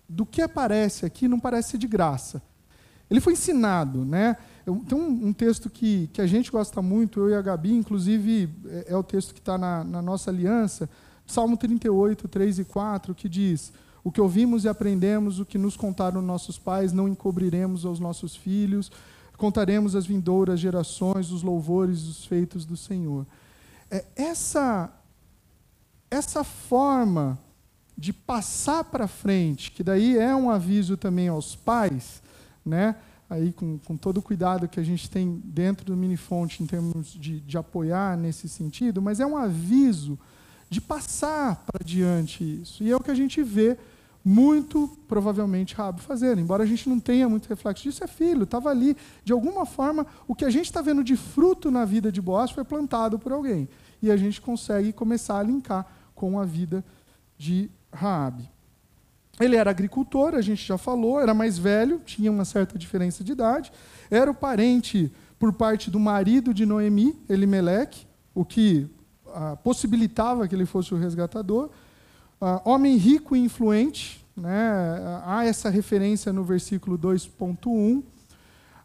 [0.07, 2.41] do que aparece aqui, não parece de graça.
[3.09, 4.37] Ele foi ensinado, né?
[4.87, 8.49] Tem um, um, texto que, que a gente gosta muito, eu e a Gabi, inclusive
[8.65, 10.89] é, é o texto que está na, na nossa aliança,
[11.25, 13.73] Salmo 38, 3 e 4, que diz:
[14.03, 18.35] O que ouvimos e aprendemos, o que nos contaram nossos pais, não encobriremos aos nossos
[18.35, 18.91] filhos,
[19.37, 23.25] contaremos às vindouras gerações os louvores os feitos do Senhor.
[23.89, 24.91] É, essa,
[26.09, 27.37] essa forma
[27.97, 32.21] de passar para frente, que daí é um aviso também aos pais,
[32.65, 32.95] né?
[33.29, 37.13] aí com, com todo o cuidado que a gente tem dentro do Minifonte em termos
[37.13, 40.17] de, de apoiar nesse sentido, mas é um aviso
[40.69, 42.83] de passar para diante isso.
[42.83, 43.77] E é o que a gente vê
[44.23, 46.41] muito provavelmente Rabi fazendo.
[46.41, 48.97] Embora a gente não tenha muito reflexo disso, é filho, estava ali.
[49.23, 52.49] De alguma forma, o que a gente está vendo de fruto na vida de Boaz
[52.49, 53.69] foi plantado por alguém.
[54.01, 55.85] E a gente consegue começar a linkar
[56.15, 56.83] com a vida
[57.37, 58.49] de Raabe.
[59.39, 63.33] Ele era agricultor, a gente já falou, era mais velho, tinha uma certa diferença de
[63.33, 63.71] idade,
[64.09, 68.89] era o parente por parte do marido de Noemi, Elimeleque, o que
[69.35, 71.69] ah, possibilitava que ele fosse o resgatador.
[72.39, 75.21] Ah, homem rico e influente, né?
[75.25, 78.03] há essa referência no versículo 2.1.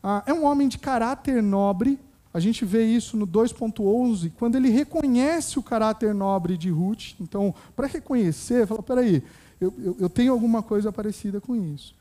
[0.03, 1.98] Ah, é um homem de caráter nobre,
[2.32, 7.14] a gente vê isso no 2.11, quando ele reconhece o caráter nobre de Ruth.
[7.20, 9.22] Então, para reconhecer, fala, peraí,
[9.61, 11.94] eu, eu, eu, tenho alguma coisa parecida com isso.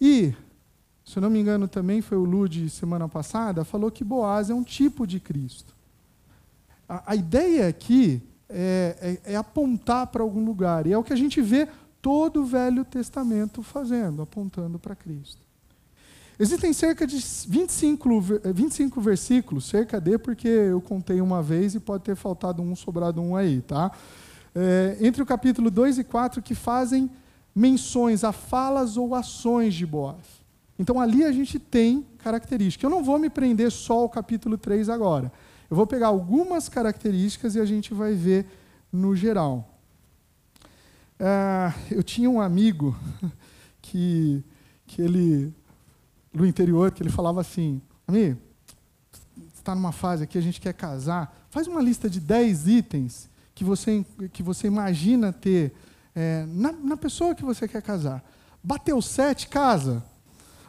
[0.00, 0.34] E,
[1.04, 4.54] se eu não me engano também, foi o Lude semana passada, falou que Boaz é
[4.54, 5.75] um tipo de Cristo.
[6.88, 10.86] A, a ideia aqui é, é, é apontar para algum lugar.
[10.86, 11.68] E é o que a gente vê
[12.00, 15.46] todo o Velho Testamento fazendo, apontando para Cristo.
[16.38, 17.16] Existem cerca de
[17.48, 18.08] 25,
[18.52, 23.22] 25 versículos, cerca de, porque eu contei uma vez e pode ter faltado um, sobrado
[23.22, 23.90] um aí, tá?
[24.54, 27.10] É, entre o capítulo 2 e 4, que fazem
[27.54, 30.44] menções a falas ou ações de Boaz.
[30.78, 32.84] Então ali a gente tem características.
[32.84, 35.32] Eu não vou me prender só ao capítulo 3 agora.
[35.70, 38.46] Eu vou pegar algumas características e a gente vai ver
[38.92, 39.68] no geral.
[41.18, 42.96] É, eu tinha um amigo
[43.82, 44.44] que,
[44.86, 45.52] que ele
[46.32, 48.36] no interior que ele falava assim: Ami,
[49.54, 53.64] está numa fase aqui, a gente quer casar, faz uma lista de 10 itens que
[53.64, 55.72] você, que você imagina ter
[56.14, 58.22] é, na, na pessoa que você quer casar.
[58.62, 60.04] Bateu sete, casa.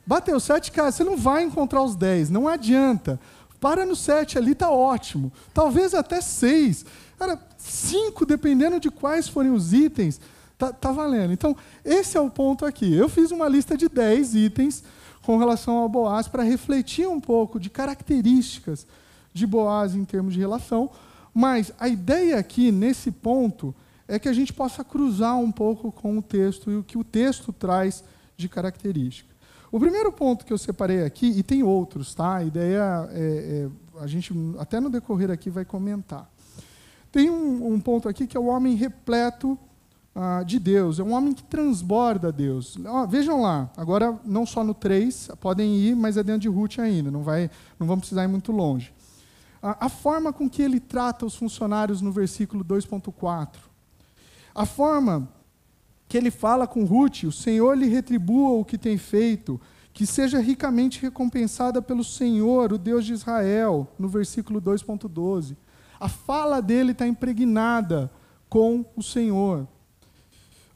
[0.05, 0.97] Bateu sete, casa.
[0.97, 3.19] Você não vai encontrar os 10, não adianta.
[3.59, 5.31] Para no sete ali, está ótimo.
[5.53, 6.85] Talvez até seis.
[7.17, 10.19] Cara, cinco, dependendo de quais forem os itens,
[10.57, 11.33] tá, tá valendo.
[11.33, 12.93] Então, esse é o ponto aqui.
[12.93, 14.83] Eu fiz uma lista de 10 itens
[15.21, 18.87] com relação ao Boaz para refletir um pouco de características
[19.33, 20.89] de Boaz em termos de relação,
[21.33, 23.75] mas a ideia aqui, nesse ponto,
[24.07, 27.03] é que a gente possa cruzar um pouco com o texto e o que o
[27.03, 28.03] texto traz
[28.35, 29.26] de característica.
[29.72, 32.38] O primeiro ponto que eu separei aqui, e tem outros, tá?
[32.38, 36.30] A ideia é, é a gente até no decorrer aqui vai comentar.
[37.11, 39.57] Tem um, um ponto aqui que é o homem repleto
[40.20, 42.76] ah, de Deus, é um homem que transborda Deus.
[43.07, 47.11] vejam lá, agora não só no 3, podem ir, mas é dentro de Ruth ainda,
[47.11, 48.91] não, vai, não vamos precisar ir muito longe.
[49.61, 53.57] A, a forma com que ele trata os funcionários no versículo 2.4.
[54.55, 55.30] A forma
[56.07, 59.59] que ele fala com Ruth, o Senhor lhe retribua o que tem feito,
[59.93, 65.55] que seja ricamente recompensada pelo Senhor, o Deus de Israel, no versículo 2.12.
[65.99, 68.09] A fala dele está impregnada
[68.47, 69.67] com o Senhor.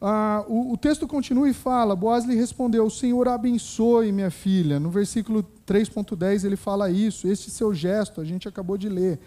[0.01, 4.79] Ah, o, o, texto continua e fala: Boaz lhe respondeu: O Senhor abençoe, minha filha.
[4.79, 9.19] No versículo 3,10 ele fala isso, este seu gesto, a gente acabou de ler.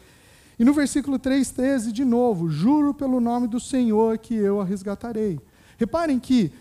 [0.59, 5.41] E no versículo 3,13, de novo: Juro pelo nome do Senhor que eu a resgatarei.
[5.79, 6.53] Reparem que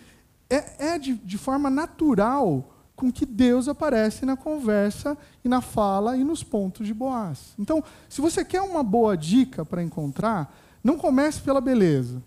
[0.50, 6.16] é, é de, de forma natural com que Deus aparece na conversa e na fala
[6.16, 7.54] e nos pontos de Boaz.
[7.58, 12.22] Então, se você quer uma boa dica para encontrar, não comece pela beleza.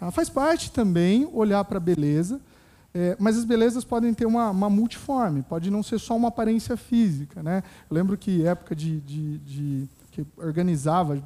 [0.00, 2.40] Ah, faz parte também olhar para a beleza,
[2.92, 6.76] é, mas as belezas podem ter uma, uma, multiforme, pode não ser só uma aparência
[6.76, 7.42] física.
[7.42, 7.62] Né?
[7.88, 11.22] Eu lembro que época de, de, de que organizava,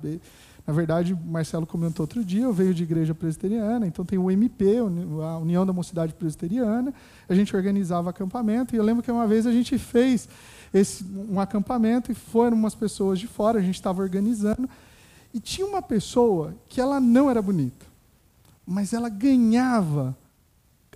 [0.66, 4.30] na verdade, o Marcelo comentou outro dia, eu veio de igreja presbiteriana, então tem o
[4.30, 6.92] MP, a União da Mocidade Presbiteriana,
[7.28, 10.28] a gente organizava acampamento, e eu lembro que uma vez a gente fez
[10.72, 14.68] esse, um acampamento e foram umas pessoas de fora, a gente estava organizando,
[15.34, 17.94] e tinha uma pessoa que ela não era bonita
[18.66, 20.16] mas ela ganhava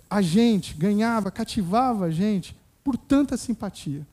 [0.09, 4.05] a gente, ganhava, cativava a gente por tanta simpatia.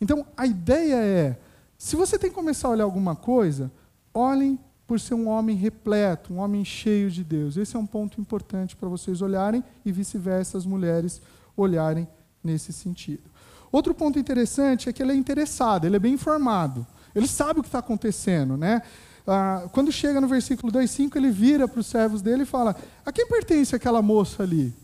[0.00, 1.38] Então, a ideia é,
[1.78, 3.70] se você tem que começar a olhar alguma coisa,
[4.12, 4.58] olhem
[4.88, 7.58] por ser um homem repleto, um homem cheio de Deus.
[7.58, 11.20] Esse é um ponto importante para vocês olharem e vice-versa as mulheres
[11.54, 12.08] olharem
[12.42, 13.30] nesse sentido.
[13.70, 16.86] Outro ponto interessante é que ele é interessado, ele é bem informado.
[17.14, 18.80] Ele sabe o que está acontecendo, né?
[19.26, 22.74] ah, quando chega no versículo 2,5, ele vira para os servos dele e fala:
[23.04, 24.74] A quem pertence aquela moça ali?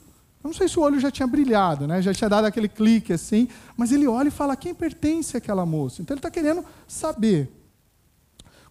[0.42, 2.02] Eu não sei se o olho já tinha brilhado, né?
[2.02, 6.02] já tinha dado aquele clique assim, mas ele olha e fala: quem pertence àquela moça?
[6.02, 7.63] Então ele está querendo saber.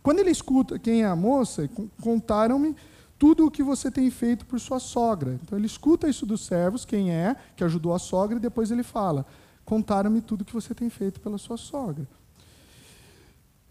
[0.03, 1.69] Quando ele escuta quem é a moça,
[2.01, 2.75] contaram-me
[3.17, 5.39] tudo o que você tem feito por sua sogra.
[5.41, 8.83] Então ele escuta isso dos servos, quem é, que ajudou a sogra, e depois ele
[8.83, 9.25] fala:
[9.63, 12.05] contaram-me tudo o que você tem feito pela sua sogra.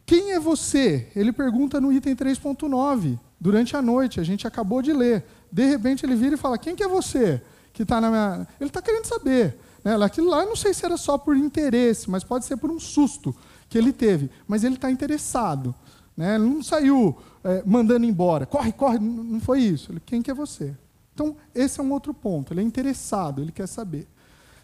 [0.06, 1.10] Quem é você?
[1.14, 5.24] Ele pergunta no item 3.9, durante a noite, a gente acabou de ler.
[5.50, 7.42] De repente ele vira e fala: Quem que é você?
[7.74, 8.48] Que está na minha.
[8.58, 9.58] Ele está querendo saber.
[9.84, 9.94] Né?
[10.02, 12.80] Aquilo lá, eu não sei se era só por interesse, mas pode ser por um
[12.80, 13.34] susto
[13.68, 14.30] que ele teve.
[14.46, 15.74] Mas ele está interessado.
[16.16, 16.34] Né?
[16.34, 18.46] Ele não saiu é, mandando embora.
[18.46, 18.98] Corre, corre.
[18.98, 19.92] Não foi isso.
[19.92, 20.74] Ele, Quem que é você?
[21.14, 22.52] Então, esse é um outro ponto.
[22.52, 24.06] Ele é interessado, ele quer saber.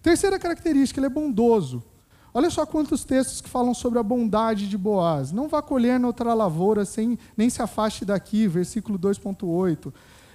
[0.02, 1.82] Terceira característica, ele é bondoso.
[2.32, 5.32] Olha só quantos textos que falam sobre a bondade de Boaz.
[5.32, 9.92] Não vá colher noutra lavoura, sem, nem se afaste daqui, versículo 2.8,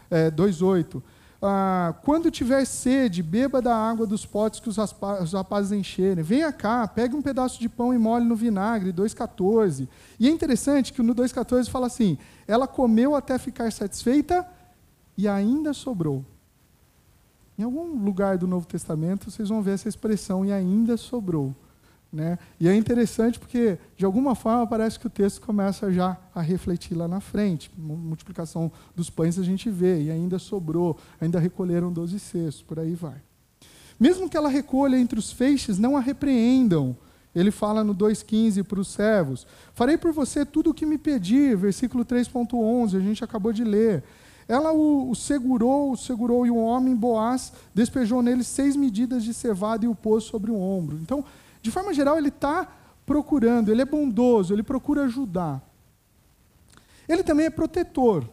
[0.09, 1.01] é, 2.8.
[1.45, 6.23] Ah, quando tiver sede, beba da água dos potes que os, os rapazes encherem.
[6.23, 9.89] Venha cá, pegue um pedaço de pão e molhe no vinagre, 2.14.
[10.17, 12.17] E é interessante que no 2.14 fala assim,
[12.47, 14.47] ela comeu até ficar satisfeita
[15.17, 16.23] e ainda sobrou.
[17.59, 21.53] Em algum lugar do Novo Testamento vocês vão ver essa expressão, e ainda sobrou.
[22.13, 22.37] Né?
[22.59, 26.93] E é interessante porque, de alguma forma, parece que o texto começa já a refletir
[26.93, 27.71] lá na frente.
[27.75, 32.93] Multiplicação dos pães a gente vê, e ainda sobrou, ainda recolheram doze cestos, por aí
[32.93, 33.19] vai.
[33.99, 36.95] Mesmo que ela recolha entre os feixes, não a repreendam.
[37.33, 41.57] Ele fala no 2,15 para os servos: Farei por você tudo o que me pedir,
[41.57, 44.03] versículo 3,11, a gente acabou de ler.
[44.47, 49.33] Ela o, o, segurou, o segurou, e o homem, Boaz, despejou nele seis medidas de
[49.33, 50.99] cevada e o pôs sobre o ombro.
[51.01, 51.23] Então,
[51.63, 52.67] de forma geral, ele está
[53.05, 55.63] procurando, ele é bondoso, ele procura ajudar.
[57.07, 58.27] Ele também é protetor.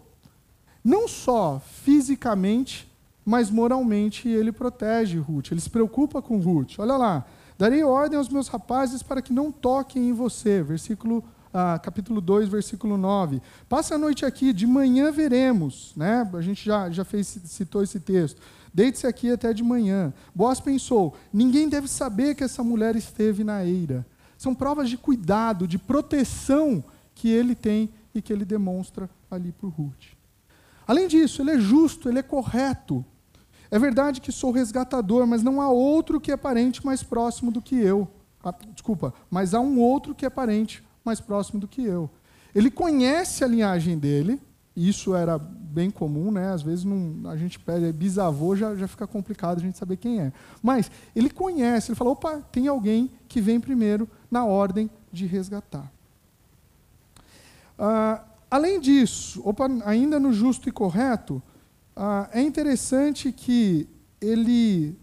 [0.84, 2.90] Não só fisicamente,
[3.24, 5.52] mas moralmente ele protege Ruth.
[5.52, 6.78] Ele se preocupa com Ruth.
[6.78, 7.24] Olha lá.
[7.56, 10.62] Darei ordem aos meus rapazes para que não toquem em você.
[10.62, 11.22] Versículo
[11.54, 13.40] ah, capítulo 2, versículo 9.
[13.68, 15.92] Passa a noite aqui, de manhã veremos.
[15.96, 16.28] Né?
[16.32, 18.42] A gente já, já fez, citou esse texto.
[18.72, 20.12] Deite-se aqui até de manhã.
[20.34, 24.06] Boaz pensou: ninguém deve saber que essa mulher esteve na eira.
[24.38, 26.82] São provas de cuidado, de proteção
[27.14, 30.14] que ele tem e que ele demonstra ali por Ruth.
[30.86, 33.04] Além disso, ele é justo, ele é correto.
[33.70, 37.62] É verdade que sou resgatador, mas não há outro que é parente mais próximo do
[37.62, 38.08] que eu.
[38.42, 42.10] Ah, desculpa, mas há um outro que é parente mais próximo do que eu.
[42.54, 44.40] Ele conhece a linhagem dele,
[44.74, 45.38] isso era
[45.70, 46.52] bem comum, né?
[46.52, 50.20] Às vezes não, a gente pede bisavô, já, já fica complicado a gente saber quem
[50.20, 50.32] é.
[50.62, 55.90] Mas ele conhece, ele fala: opa, tem alguém que vem primeiro na ordem de resgatar.
[57.78, 61.42] Ah, além disso, opa, ainda no justo e correto,
[61.96, 63.88] ah, é interessante que
[64.20, 64.96] ele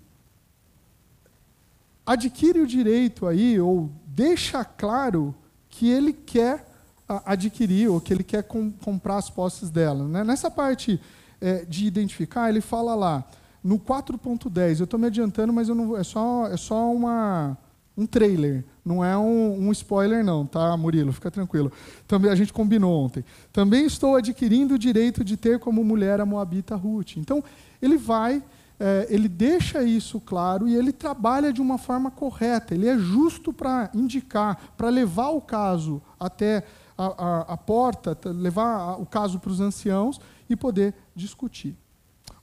[2.05, 5.33] adquire o direito aí, ou deixa claro
[5.69, 6.66] que ele quer
[7.07, 10.07] adquirir ou que ele quer com, comprar as posses dela.
[10.07, 10.23] Né?
[10.23, 10.99] Nessa parte
[11.39, 13.23] é, de identificar, ele fala lá,
[13.63, 17.57] no 4.10, eu estou me adiantando, mas eu não, é só, é só uma,
[17.97, 21.11] um trailer, não é um, um, spoiler não, tá, Murilo?
[21.11, 21.71] Fica tranquilo.
[22.07, 23.25] Também a gente combinou ontem.
[23.51, 27.17] Também estou adquirindo o direito de ter como mulher a Moabita Ruth.
[27.17, 27.43] Então,
[27.81, 28.41] ele vai,
[28.79, 32.73] é, ele deixa isso claro e ele trabalha de uma forma correta.
[32.73, 36.63] Ele é justo para indicar, para levar o caso até
[36.97, 40.19] a, a, a porta, levar o caso para os anciãos
[40.49, 41.75] e poder discutir.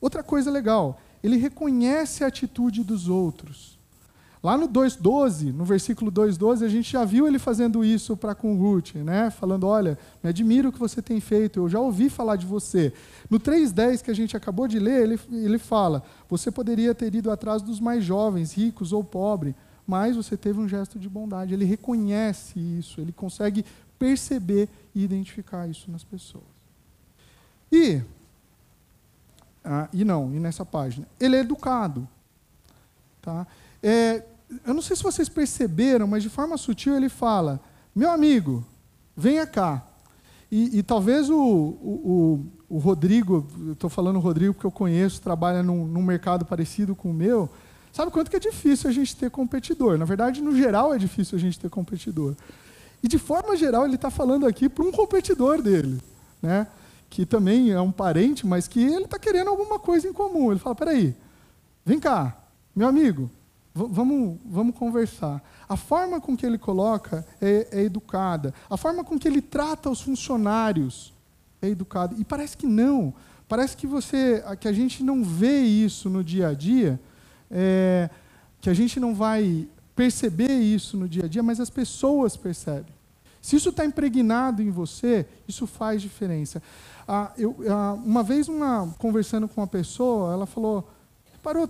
[0.00, 3.78] Outra coisa legal, ele reconhece a atitude dos outros.
[4.44, 8.54] Lá no 2:12, no versículo 2:12, a gente já viu ele fazendo isso para com
[8.54, 9.30] Ruth, né?
[9.30, 12.92] Falando, olha, me admiro o que você tem feito, eu já ouvi falar de você.
[13.30, 17.30] No 3:10 que a gente acabou de ler, ele, ele fala: você poderia ter ido
[17.30, 19.54] atrás dos mais jovens, ricos ou pobres,
[19.86, 21.54] mas você teve um gesto de bondade.
[21.54, 23.64] Ele reconhece isso, ele consegue
[24.04, 26.44] perceber e identificar isso nas pessoas.
[27.72, 28.02] E,
[29.64, 32.06] ah, e não, e nessa página, ele é educado.
[33.22, 33.46] Tá?
[33.82, 34.22] É,
[34.66, 37.58] eu não sei se vocês perceberam, mas de forma sutil ele fala:
[37.96, 38.62] meu amigo,
[39.16, 39.82] venha cá.
[40.52, 45.62] E, e talvez o, o, o, Rodrigo, estou falando o Rodrigo porque eu conheço, trabalha
[45.62, 47.48] num, num mercado parecido com o meu.
[47.90, 49.96] Sabe quanto que é difícil a gente ter competidor?
[49.96, 52.36] Na verdade, no geral, é difícil a gente ter competidor.
[53.04, 56.00] E de forma geral, ele está falando aqui para um competidor dele,
[56.40, 56.66] né?
[57.10, 60.50] que também é um parente, mas que ele está querendo alguma coisa em comum.
[60.50, 61.14] Ele fala: peraí,
[61.84, 62.34] vem cá,
[62.74, 63.30] meu amigo,
[63.74, 65.42] vamos, vamos conversar.
[65.68, 69.90] A forma com que ele coloca é, é educada, a forma com que ele trata
[69.90, 71.12] os funcionários
[71.60, 72.14] é educada.
[72.18, 73.12] E parece que não,
[73.46, 76.98] parece que você, que a gente não vê isso no dia a dia,
[77.50, 78.08] é,
[78.62, 82.92] que a gente não vai perceber isso no dia a dia, mas as pessoas percebem.
[83.40, 86.62] Se isso está impregnado em você, isso faz diferença.
[87.06, 90.90] Ah, eu, ah, uma vez, uma, conversando com uma pessoa, ela falou:
[91.42, 91.68] parou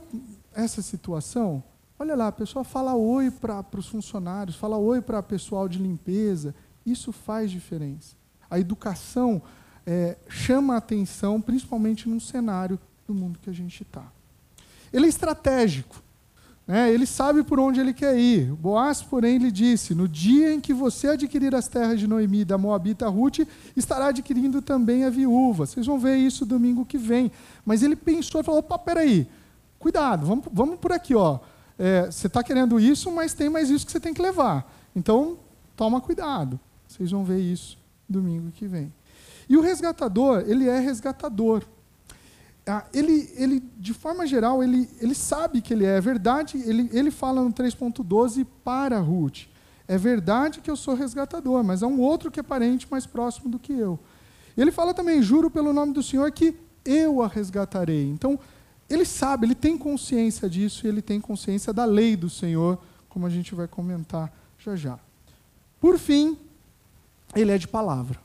[0.55, 1.63] essa situação?
[1.99, 5.79] Olha lá, a pessoa fala oi para os funcionários, fala oi para o pessoal de
[5.79, 6.55] limpeza.
[6.87, 8.15] Isso faz diferença.
[8.49, 9.43] A educação
[9.85, 14.05] é, chama a atenção, principalmente num cenário do mundo que a gente está.
[14.93, 16.04] Ele é estratégico.
[16.67, 16.93] Né?
[16.93, 18.53] Ele sabe por onde ele quer ir.
[18.53, 22.57] Boaz, porém, lhe disse: No dia em que você adquirir as terras de Noemi da
[22.57, 23.41] Moabita Ruth,
[23.77, 25.67] estará adquirindo também a viúva.
[25.67, 27.31] Vocês vão ver isso domingo que vem.
[27.65, 29.27] Mas ele pensou e falou: opa, peraí,
[29.79, 31.15] cuidado, vamos, vamos por aqui.
[31.15, 31.39] Ó.
[31.79, 34.73] É, você está querendo isso, mas tem mais isso que você tem que levar.
[34.95, 35.37] Então,
[35.77, 36.59] toma cuidado.
[36.87, 37.77] Vocês vão ver isso
[38.09, 38.93] domingo que vem.
[39.49, 41.63] E o resgatador, ele é resgatador.
[42.67, 46.01] Ah, ele, ele, de forma geral, ele, ele sabe que ele é.
[46.01, 49.47] Verdade, ele, ele fala no 3.12 para Ruth.
[49.87, 53.51] É verdade que eu sou resgatador, mas há um outro que é parente mais próximo
[53.51, 53.99] do que eu.
[54.57, 56.55] Ele fala também, juro pelo nome do Senhor que
[56.85, 58.09] eu a resgatarei.
[58.09, 58.39] Então,
[58.89, 63.27] ele sabe, ele tem consciência disso e ele tem consciência da lei do Senhor, como
[63.27, 64.99] a gente vai comentar já já.
[65.81, 66.39] Por fim,
[67.35, 68.19] ele é de palavra.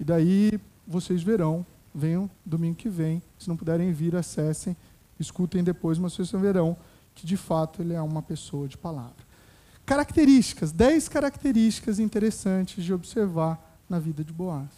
[0.00, 1.64] E daí vocês verão
[1.98, 3.22] venham domingo que vem.
[3.38, 4.76] Se não puderem vir, acessem,
[5.18, 6.76] escutem depois, mas vocês verão
[7.14, 9.26] que de fato ele é uma pessoa de palavra.
[9.84, 14.68] Características, dez características interessantes de observar na vida de Boaz.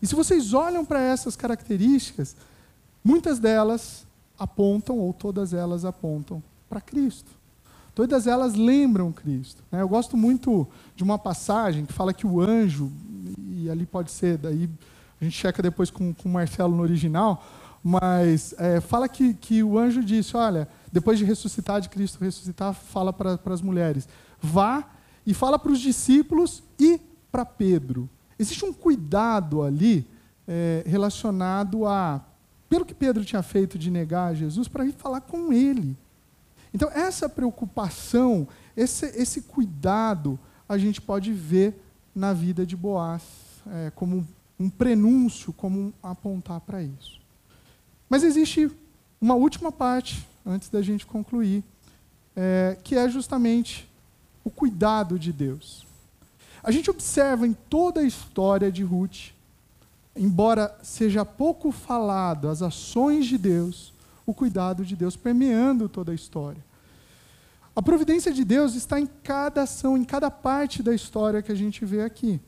[0.00, 2.36] E se vocês olham para essas características,
[3.02, 4.06] muitas delas
[4.38, 7.30] apontam, ou todas elas apontam, para Cristo.
[7.94, 9.64] Todas elas lembram Cristo.
[9.72, 9.80] Né?
[9.80, 12.92] Eu gosto muito de uma passagem que fala que o anjo,
[13.50, 14.70] e ali pode ser daí
[15.20, 17.44] a gente checa depois com, com o Marcelo no original,
[17.82, 22.74] mas é, fala que, que o anjo disse: olha, depois de ressuscitar, de Cristo ressuscitar,
[22.74, 24.08] fala para as mulheres:
[24.40, 24.84] vá
[25.26, 27.00] e fala para os discípulos e
[27.30, 28.08] para Pedro.
[28.38, 30.06] Existe um cuidado ali
[30.46, 32.24] é, relacionado a,
[32.68, 35.96] pelo que Pedro tinha feito de negar Jesus, para ir falar com ele.
[36.72, 38.46] Então, essa preocupação,
[38.76, 40.38] esse, esse cuidado,
[40.68, 41.82] a gente pode ver
[42.14, 43.22] na vida de Boaz,
[43.66, 44.26] é, como
[44.58, 47.20] um prenúncio como apontar para isso.
[48.08, 48.70] Mas existe
[49.20, 51.62] uma última parte, antes da gente concluir,
[52.34, 53.88] é, que é justamente
[54.44, 55.86] o cuidado de Deus.
[56.62, 59.32] A gente observa em toda a história de Ruth,
[60.16, 63.92] embora seja pouco falado as ações de Deus,
[64.26, 66.62] o cuidado de Deus permeando toda a história.
[67.74, 71.54] A providência de Deus está em cada ação, em cada parte da história que a
[71.54, 72.40] gente vê aqui.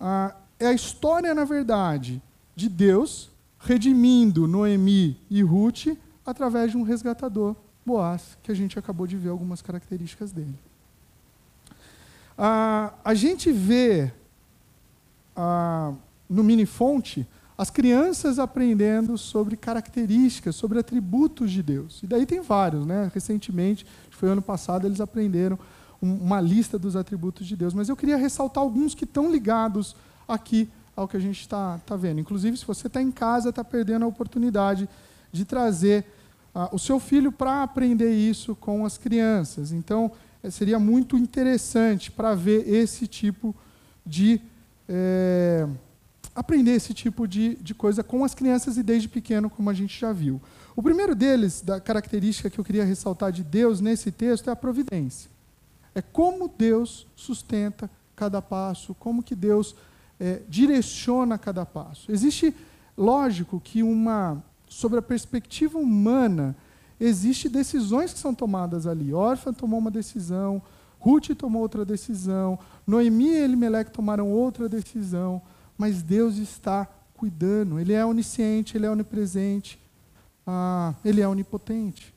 [0.00, 2.22] Ah, é a história, na verdade,
[2.56, 9.06] de Deus redimindo Noemi e Ruth através de um resgatador, Boaz, que a gente acabou
[9.06, 10.58] de ver algumas características dele.
[12.36, 14.10] Ah, a gente vê
[15.36, 15.92] ah,
[16.28, 22.02] no mini fonte as crianças aprendendo sobre características, sobre atributos de Deus.
[22.02, 23.10] E daí tem vários, né?
[23.14, 25.58] Recentemente, foi ano passado, eles aprenderam
[26.02, 27.72] um, uma lista dos atributos de Deus.
[27.72, 29.94] Mas eu queria ressaltar alguns que estão ligados
[30.26, 32.20] aqui ao que a gente está tá vendo.
[32.20, 34.88] Inclusive, se você está em casa, está perdendo a oportunidade
[35.32, 36.04] de trazer
[36.54, 39.72] uh, o seu filho para aprender isso com as crianças.
[39.72, 40.12] Então,
[40.42, 43.54] é, seria muito interessante para ver esse tipo
[44.04, 44.40] de.
[44.88, 45.66] É,
[46.34, 49.98] aprender esse tipo de, de coisa com as crianças e desde pequeno, como a gente
[49.98, 50.42] já viu.
[50.74, 54.56] O primeiro deles, da característica que eu queria ressaltar de Deus nesse texto, é a
[54.56, 55.30] providência.
[55.94, 59.76] É como Deus sustenta cada passo, como que Deus
[60.18, 62.10] é, direciona cada passo.
[62.10, 62.54] Existe,
[62.96, 66.56] lógico, que uma sobre a perspectiva humana
[66.98, 69.12] existe decisões que são tomadas ali.
[69.12, 70.62] Órfã tomou uma decisão,
[70.98, 75.40] Ruth tomou outra decisão, Noemi e Elimelec tomaram outra decisão,
[75.76, 77.78] mas Deus está cuidando.
[77.78, 79.78] Ele é onisciente, ele é onipresente,
[80.46, 82.14] ah, ele é onipotente.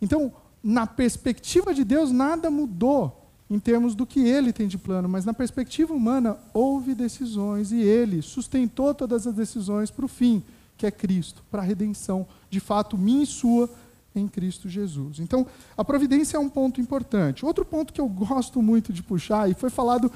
[0.00, 5.08] Então, na perspectiva de Deus, nada mudou em termos do que ele tem de plano,
[5.08, 10.42] mas na perspectiva humana, houve decisões e ele sustentou todas as decisões para o fim,
[10.76, 13.68] que é Cristo, para a redenção, de fato, minha e sua,
[14.14, 15.20] em Cristo Jesus.
[15.20, 17.44] Então, a providência é um ponto importante.
[17.44, 20.10] Outro ponto que eu gosto muito de puxar, e foi falado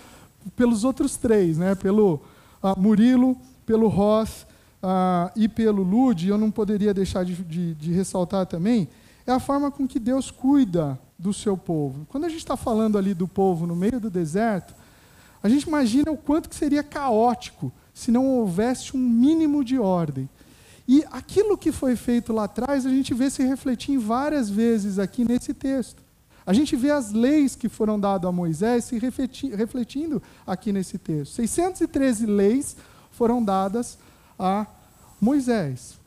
[0.54, 1.74] pelos outros três, né?
[1.74, 2.20] pelo
[2.62, 4.46] uh, Murilo, pelo Ross
[4.82, 8.88] uh, e pelo Lude, eu não poderia deixar de, de, de ressaltar também,
[9.26, 12.06] é a forma com que Deus cuida do seu povo.
[12.08, 14.74] Quando a gente está falando ali do povo no meio do deserto,
[15.42, 20.28] a gente imagina o quanto que seria caótico se não houvesse um mínimo de ordem.
[20.88, 25.24] E aquilo que foi feito lá atrás, a gente vê se refletir várias vezes aqui
[25.24, 26.02] nesse texto.
[26.46, 31.32] A gente vê as leis que foram dadas a Moisés se refletindo aqui nesse texto.
[31.34, 32.76] 613 leis
[33.10, 33.98] foram dadas
[34.38, 34.64] a
[35.20, 35.98] Moisés.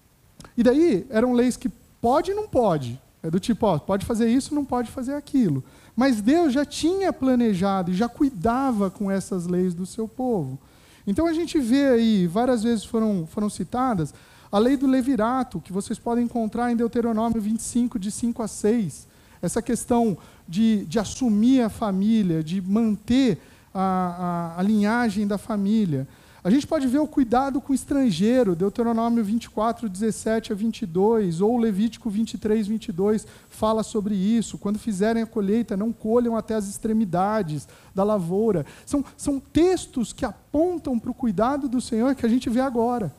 [0.56, 1.68] E daí eram leis que
[2.00, 3.00] pode e não pode.
[3.22, 5.64] É do tipo, ó, pode fazer isso, não pode fazer aquilo.
[5.96, 10.58] Mas Deus já tinha planejado e já cuidava com essas leis do seu povo.
[11.06, 14.14] Então a gente vê aí, várias vezes foram, foram citadas,
[14.52, 19.08] a lei do levirato, que vocês podem encontrar em Deuteronômio 25, de 5 a 6.
[19.42, 20.18] Essa questão
[20.48, 23.40] de, de assumir a família, de manter
[23.74, 26.08] a, a, a linhagem da família.
[26.50, 31.60] A gente pode ver o cuidado com o estrangeiro, Deuteronômio 24, 17 a 22, ou
[31.60, 34.58] Levítico 23, 22, fala sobre isso.
[34.58, 38.66] Quando fizerem a colheita, não colham até as extremidades da lavoura.
[38.84, 43.14] São, são textos que apontam para o cuidado do Senhor que a gente vê agora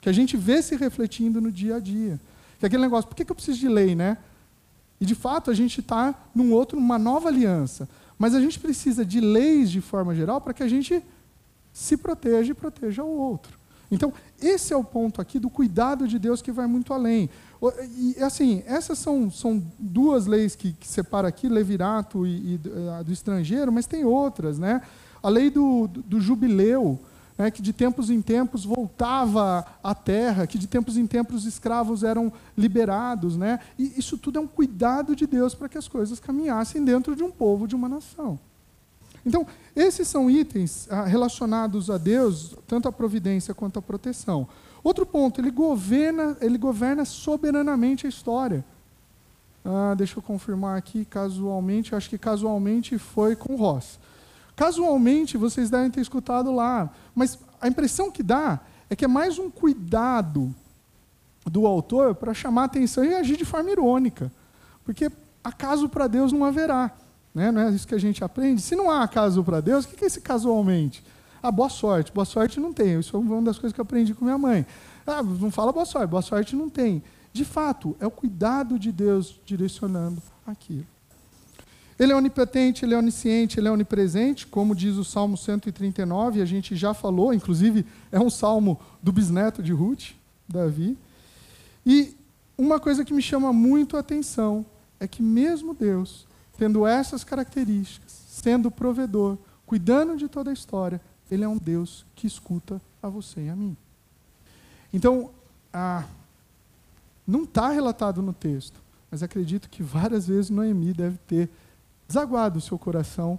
[0.00, 2.20] que a gente vê se refletindo no dia a dia.
[2.58, 4.18] Que é aquele negócio, por que, que eu preciso de lei, né?
[5.00, 7.88] E de fato a gente está num outro, numa nova aliança.
[8.18, 11.00] Mas a gente precisa de leis de forma geral para que a gente
[11.74, 13.58] se proteja e proteja o outro.
[13.90, 17.28] Então, esse é o ponto aqui do cuidado de Deus que vai muito além.
[17.96, 22.58] E assim, essas são, são duas leis que, que separam aqui, levirato e, e
[23.04, 24.80] do estrangeiro, mas tem outras, né?
[25.22, 27.00] A lei do, do, do jubileu,
[27.36, 31.46] né, que de tempos em tempos voltava à terra, que de tempos em tempos os
[31.46, 33.36] escravos eram liberados.
[33.36, 33.58] Né?
[33.78, 37.22] E isso tudo é um cuidado de Deus para que as coisas caminhassem dentro de
[37.22, 38.38] um povo, de uma nação.
[39.24, 44.46] Então, esses são itens ah, relacionados a Deus, tanto a providência quanto a proteção.
[44.82, 48.64] Outro ponto, ele governa, ele governa soberanamente a história.
[49.64, 53.98] Ah, deixa eu confirmar aqui, casualmente, acho que casualmente foi com Ross.
[54.54, 58.60] Casualmente, vocês devem ter escutado lá, mas a impressão que dá
[58.90, 60.54] é que é mais um cuidado
[61.46, 64.30] do autor para chamar a atenção e agir de forma irônica.
[64.84, 65.10] Porque
[65.42, 66.90] acaso para Deus não haverá.
[67.34, 67.50] Né?
[67.50, 68.62] Não é isso que a gente aprende?
[68.62, 71.02] Se não há acaso para Deus, o que é esse casualmente?
[71.42, 72.12] Ah, boa sorte.
[72.12, 72.98] Boa sorte não tem.
[72.98, 74.64] Isso é uma das coisas que eu aprendi com minha mãe.
[75.06, 76.08] Ah, não fala boa sorte.
[76.08, 77.02] Boa sorte não tem.
[77.32, 80.86] De fato, é o cuidado de Deus direcionando aquilo.
[81.98, 86.44] Ele é onipotente, ele é onisciente, ele é onipresente, como diz o Salmo 139, a
[86.44, 90.10] gente já falou, inclusive é um salmo do bisneto de Ruth,
[90.48, 90.98] Davi.
[91.86, 92.16] E
[92.58, 94.66] uma coisa que me chama muito a atenção
[94.98, 96.26] é que mesmo Deus,
[96.56, 99.36] tendo essas características, sendo provedor,
[99.66, 101.00] cuidando de toda a história,
[101.30, 103.76] ele é um Deus que escuta a você e a mim.
[104.92, 105.30] Então,
[105.72, 106.04] ah,
[107.26, 108.80] não está relatado no texto,
[109.10, 111.48] mas acredito que várias vezes Noemi deve ter
[112.06, 113.38] desaguado o seu coração,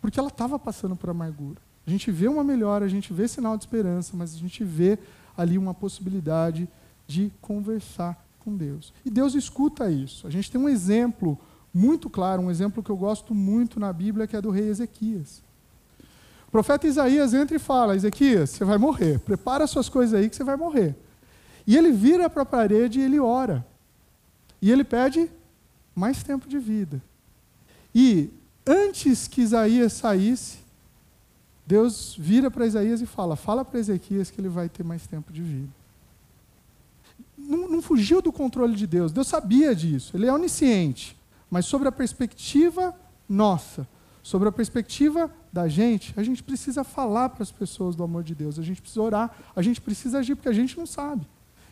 [0.00, 1.60] porque ela estava passando por amargura.
[1.86, 4.98] A gente vê uma melhora, a gente vê sinal de esperança, mas a gente vê
[5.36, 6.68] ali uma possibilidade
[7.06, 8.92] de conversar com Deus.
[9.04, 10.26] E Deus escuta isso.
[10.26, 11.38] A gente tem um exemplo
[11.74, 15.42] muito claro, um exemplo que eu gosto muito na Bíblia, que é do rei Ezequias.
[16.46, 20.36] O profeta Isaías entra e fala: Ezequias, você vai morrer, prepara suas coisas aí que
[20.36, 20.94] você vai morrer.
[21.66, 23.66] E ele vira para a parede e ele ora.
[24.62, 25.28] E ele pede
[25.96, 27.02] mais tempo de vida.
[27.92, 28.30] E
[28.64, 30.58] antes que Isaías saísse,
[31.66, 35.32] Deus vira para Isaías e fala: Fala para Ezequias que ele vai ter mais tempo
[35.32, 35.72] de vida.
[37.36, 39.10] Não, não, fugiu do controle de Deus.
[39.10, 40.16] Deus sabia disso.
[40.16, 41.16] Ele é onisciente.
[41.50, 42.94] Mas sobre a perspectiva
[43.28, 43.86] nossa,
[44.22, 48.34] sobre a perspectiva da gente, a gente precisa falar para as pessoas do amor de
[48.34, 48.58] Deus.
[48.58, 49.36] A gente precisa orar.
[49.54, 51.26] A gente precisa agir, porque a gente não sabe.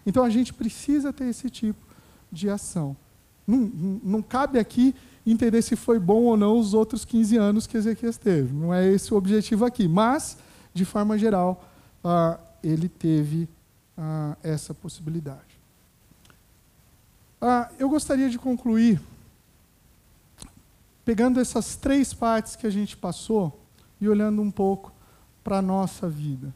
[0.05, 1.81] Então a gente precisa ter esse tipo
[2.31, 2.97] de ação.
[3.47, 3.59] Não,
[4.05, 4.95] não, cabe aqui
[5.27, 8.53] entender se foi bom ou não os outros 15 anos que Ezequias teve.
[8.53, 9.89] Não é esse o objetivo aqui.
[9.89, 10.37] Mas,
[10.73, 11.69] de forma geral,
[12.05, 13.49] uh, ele teve
[13.99, 15.41] uh, essa possibilidade.
[17.41, 19.01] Uh, eu gostaria de concluir
[21.05, 23.61] pegando essas três partes que a gente passou
[24.01, 24.93] e olhando um pouco
[25.43, 26.55] para a nossa vida.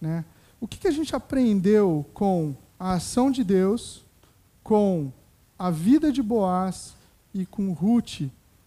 [0.00, 0.24] Né?
[0.60, 4.04] O que, que a gente aprendeu com a ação de Deus,
[4.62, 5.10] com
[5.58, 6.94] a vida de Boaz
[7.32, 8.22] e com Ruth,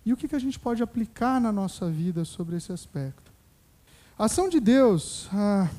[0.05, 3.32] e o que, que a gente pode aplicar na nossa vida sobre esse aspecto.
[4.17, 5.69] A ação de Deus ah,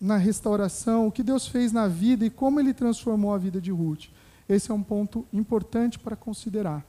[0.00, 3.70] na restauração, o que Deus fez na vida e como Ele transformou a vida de
[3.70, 4.06] Ruth.
[4.48, 6.84] Esse é um ponto importante para considerar.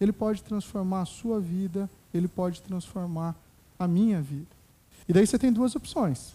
[0.00, 3.34] Ele pode transformar a sua vida, ele pode transformar
[3.78, 4.48] a minha vida.
[5.08, 6.34] E daí você tem duas opções.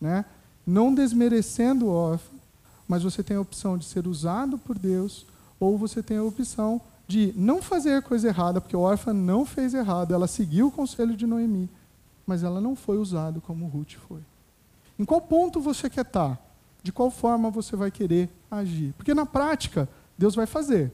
[0.00, 0.24] Né?
[0.66, 2.38] Não desmerecendo o órfão,
[2.86, 5.26] mas você tem a opção de ser usado por Deus,
[5.60, 9.74] ou você tem a opção de não fazer coisa errada, porque o órfã não fez
[9.74, 11.68] errado, ela seguiu o conselho de Noemi,
[12.26, 14.20] mas ela não foi usada como Ruth foi.
[14.98, 16.38] Em qual ponto você quer estar?
[16.82, 18.94] de qual forma você vai querer agir.
[18.96, 20.92] Porque na prática, Deus vai fazer.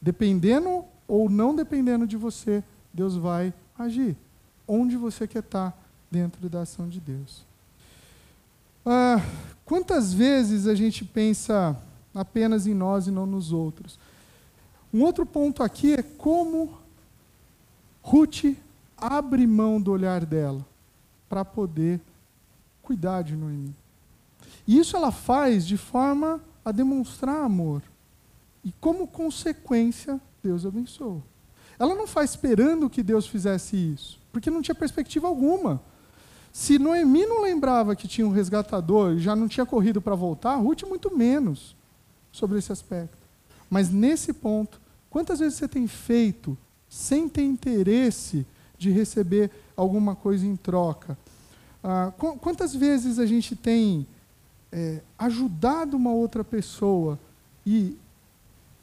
[0.00, 2.62] Dependendo ou não dependendo de você,
[2.94, 4.16] Deus vai agir.
[4.66, 5.76] Onde você quer estar
[6.08, 7.44] dentro da ação de Deus.
[8.86, 9.20] Ah,
[9.64, 11.76] quantas vezes a gente pensa
[12.14, 13.98] apenas em nós e não nos outros?
[14.94, 16.78] Um outro ponto aqui é como
[18.02, 18.56] Ruth
[18.96, 20.64] abre mão do olhar dela
[21.28, 22.00] para poder
[22.82, 23.74] cuidar de Noemi.
[24.64, 27.82] E isso ela faz de forma a demonstrar amor.
[28.64, 31.22] E como consequência, Deus abençoa.
[31.78, 35.80] Ela não faz esperando que Deus fizesse isso, porque não tinha perspectiva alguma.
[36.52, 40.56] Se Noemi não lembrava que tinha um resgatador e já não tinha corrido para voltar,
[40.56, 41.76] Ruth muito menos
[42.32, 43.16] sobre esse aspecto.
[43.68, 48.44] Mas nesse ponto, quantas vezes você tem feito sem ter interesse
[48.76, 51.16] de receber alguma coisa em troca?
[51.82, 54.06] Ah, qu quantas vezes a gente tem
[54.72, 57.18] é, ajudado uma outra pessoa
[57.64, 57.96] e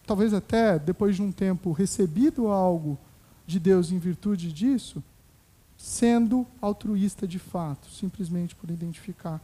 [0.07, 2.97] talvez até depois de um tempo recebido algo
[3.45, 5.03] de Deus em virtude disso,
[5.77, 9.41] sendo altruísta de fato, simplesmente por identificar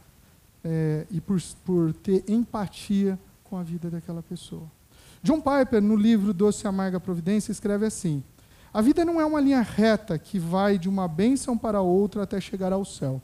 [0.64, 4.64] é, e por, por ter empatia com a vida daquela pessoa.
[5.22, 8.22] John Piper, no livro Doce e Amarga Providência, escreve assim:
[8.72, 12.40] A vida não é uma linha reta que vai de uma bênção para outra até
[12.40, 13.22] chegar ao céu.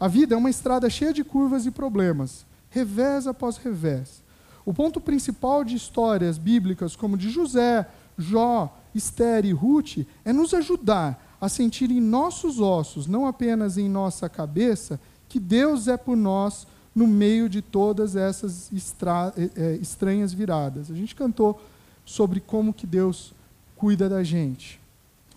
[0.00, 4.22] A vida é uma estrada cheia de curvas e problemas, revés após revés.
[4.66, 7.86] O ponto principal de histórias bíblicas como de José,
[8.18, 13.88] Jó, Esther e Ruth é nos ajudar a sentir em nossos ossos, não apenas em
[13.88, 14.98] nossa cabeça,
[15.28, 20.90] que Deus é por nós no meio de todas essas eh, eh, estranhas viradas.
[20.90, 21.60] A gente cantou
[22.04, 23.32] sobre como que Deus
[23.76, 24.80] cuida da gente.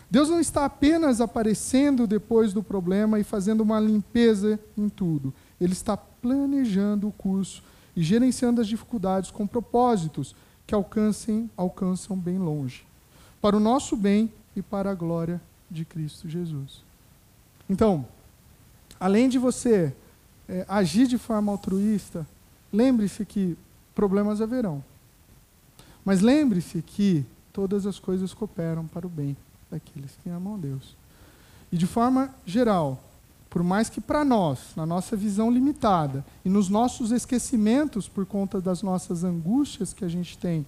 [0.10, 5.32] Deus não está apenas aparecendo depois do problema e fazendo uma limpeza em tudo.
[5.62, 7.62] Ele está planejando o curso
[8.00, 10.34] e gerenciando as dificuldades com propósitos
[10.66, 12.86] que alcancem, alcançam bem longe,
[13.41, 16.82] para o nosso bem e para a glória de Cristo Jesus.
[17.70, 18.08] Então,
[18.97, 19.93] além de você
[20.47, 22.26] é, agir de forma altruísta,
[22.72, 23.58] lembre-se que
[23.93, 24.82] problemas haverão.
[26.06, 29.36] Mas lembre-se que todas as coisas cooperam para o bem
[29.70, 30.95] daqueles que amam a Deus.
[31.70, 33.04] E de forma geral,
[33.50, 38.62] por mais que para nós, na nossa visão limitada e nos nossos esquecimentos por conta
[38.62, 40.66] das nossas angústias que a gente tem,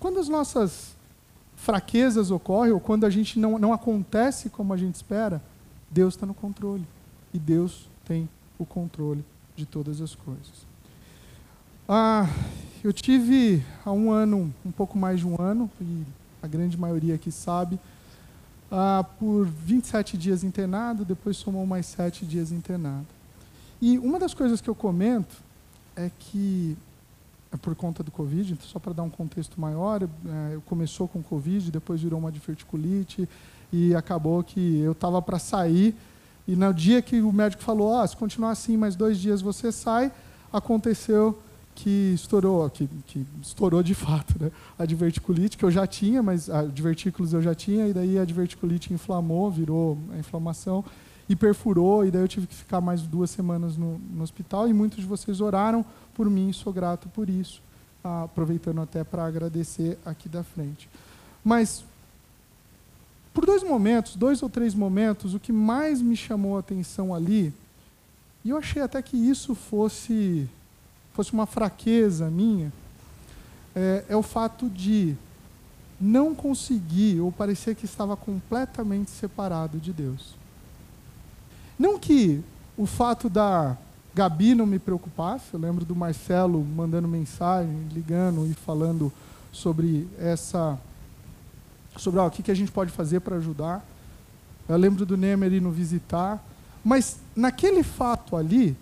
[0.00, 0.94] quando as nossas
[1.56, 5.42] fraquezas ocorrem ou quando a gente não, não acontece como a gente espera,
[5.90, 6.86] Deus está no controle.
[7.32, 8.28] E Deus tem
[8.58, 9.24] o controle
[9.56, 10.66] de todas as coisas.
[11.88, 12.28] Ah,
[12.82, 16.02] eu tive há um ano, um pouco mais de um ano, e
[16.42, 17.78] a grande maioria aqui sabe,
[18.70, 23.06] ah, por 27 dias internado, depois somou mais 7 dias internado.
[23.80, 25.36] E uma das coisas que eu comento
[25.94, 26.76] é que,
[27.52, 30.08] é por conta do Covid, então só para dar um contexto maior, é,
[30.66, 33.28] começou com Covid, depois virou uma diverticulite,
[33.72, 35.94] e acabou que eu estava para sair,
[36.46, 39.72] e no dia que o médico falou, ah, se continuar assim mais dois dias você
[39.72, 40.12] sai,
[40.52, 41.38] aconteceu
[41.74, 44.50] que estourou, que, que, estourou de fato, né?
[44.78, 48.24] A diverticulite, que eu já tinha, mas a divertículos eu já tinha, e daí a
[48.24, 50.84] diverticulite inflamou, virou a inflamação,
[51.28, 54.72] e perfurou, e daí eu tive que ficar mais duas semanas no, no hospital, e
[54.72, 57.60] muitos de vocês oraram por mim, sou grato por isso,
[58.02, 60.88] ah, aproveitando até para agradecer aqui da frente.
[61.42, 61.84] Mas,
[63.32, 67.52] por dois momentos, dois ou três momentos, o que mais me chamou a atenção ali,
[68.44, 70.48] e eu achei até que isso fosse
[71.14, 72.72] fosse uma fraqueza minha,
[73.74, 75.16] é, é o fato de
[76.00, 80.34] não conseguir ou parecer que estava completamente separado de Deus.
[81.78, 82.42] Não que
[82.76, 83.76] o fato da
[84.12, 89.12] Gabi não me preocupasse, eu lembro do Marcelo mandando mensagem, ligando e falando
[89.52, 90.78] sobre essa
[91.96, 93.84] sobre ah, o que, que a gente pode fazer para ajudar.
[94.68, 96.44] Eu lembro do Nemer ir no visitar,
[96.84, 98.76] mas naquele fato ali,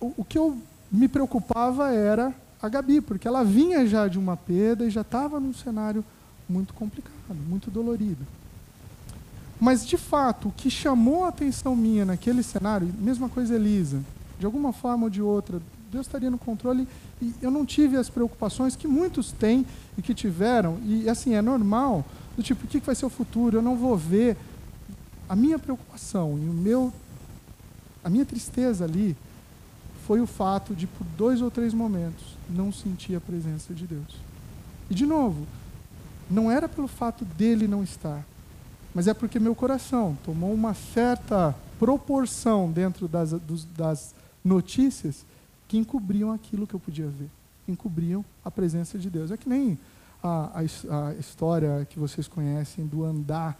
[0.00, 0.58] o, o que eu
[0.94, 2.32] me preocupava era
[2.62, 6.04] a Gabi, porque ela vinha já de uma perda e já estava num cenário
[6.48, 8.24] muito complicado, muito dolorido.
[9.60, 14.00] Mas, de fato, o que chamou a atenção minha naquele cenário, mesma coisa Elisa,
[14.38, 16.88] de alguma forma ou de outra, Deus estaria no controle
[17.20, 19.66] e eu não tive as preocupações que muitos têm
[19.96, 22.04] e que tiveram, e assim, é normal,
[22.36, 23.58] do tipo, o que vai ser o futuro?
[23.58, 24.36] Eu não vou ver.
[25.28, 26.92] A minha preocupação e o meu,
[28.02, 29.16] a minha tristeza ali
[30.06, 34.16] foi o fato de, por dois ou três momentos, não sentir a presença de Deus.
[34.90, 35.46] E, de novo,
[36.30, 38.24] não era pelo fato dele não estar,
[38.94, 45.24] mas é porque meu coração tomou uma certa proporção dentro das, dos, das notícias
[45.66, 47.30] que encobriam aquilo que eu podia ver,
[47.66, 49.30] encobriam a presença de Deus.
[49.30, 49.78] É que nem
[50.22, 53.58] a, a, a história que vocês conhecem do andar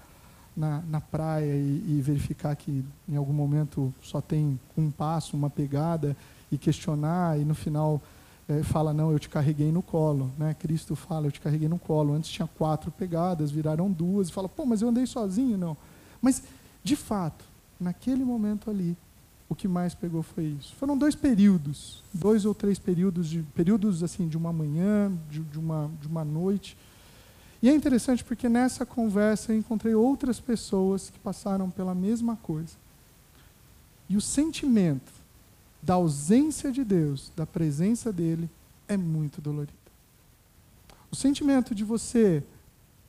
[0.57, 5.51] na, na praia e, e, verificar que em algum momento só tem um passo, uma
[5.51, 6.17] pegada,
[6.55, 8.01] e questionar, e no final
[8.49, 10.31] é, fala, não, eu te carreguei no colo.
[10.39, 10.55] Né?
[10.55, 12.15] Cristo fala, eu te carreguei no colo.
[12.15, 15.77] Antes tinha quatro pegadas, viraram duas, e fala, pô, mas eu andei sozinho, não.
[16.21, 16.43] Mas,
[16.83, 17.45] de fato,
[17.81, 18.97] naquele momento ali,
[19.49, 20.75] o que mais pegou foi isso.
[20.77, 25.59] Foram dois períodos, dois ou três períodos, de, períodos assim de uma manhã, de, de,
[25.59, 26.77] uma, de uma noite.
[27.63, 32.77] E é interessante porque nessa conversa eu encontrei outras pessoas que passaram pela mesma coisa.
[34.09, 35.14] E o sentimento
[35.85, 38.49] da ausência de Deus, da presença dele,
[38.89, 39.73] é muito dolorido.
[41.11, 42.43] O sentimento de você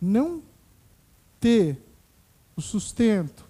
[0.01, 0.41] não
[1.39, 1.81] ter
[2.55, 3.45] o sustento,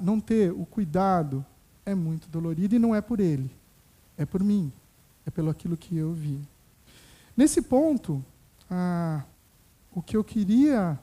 [0.00, 1.44] não ter o cuidado,
[1.84, 3.50] é muito dolorido e não é por ele,
[4.16, 4.72] é por mim,
[5.26, 6.40] é pelo aquilo que eu vi.
[7.36, 8.24] Nesse ponto,
[8.70, 9.24] ah,
[9.92, 10.98] o que eu queria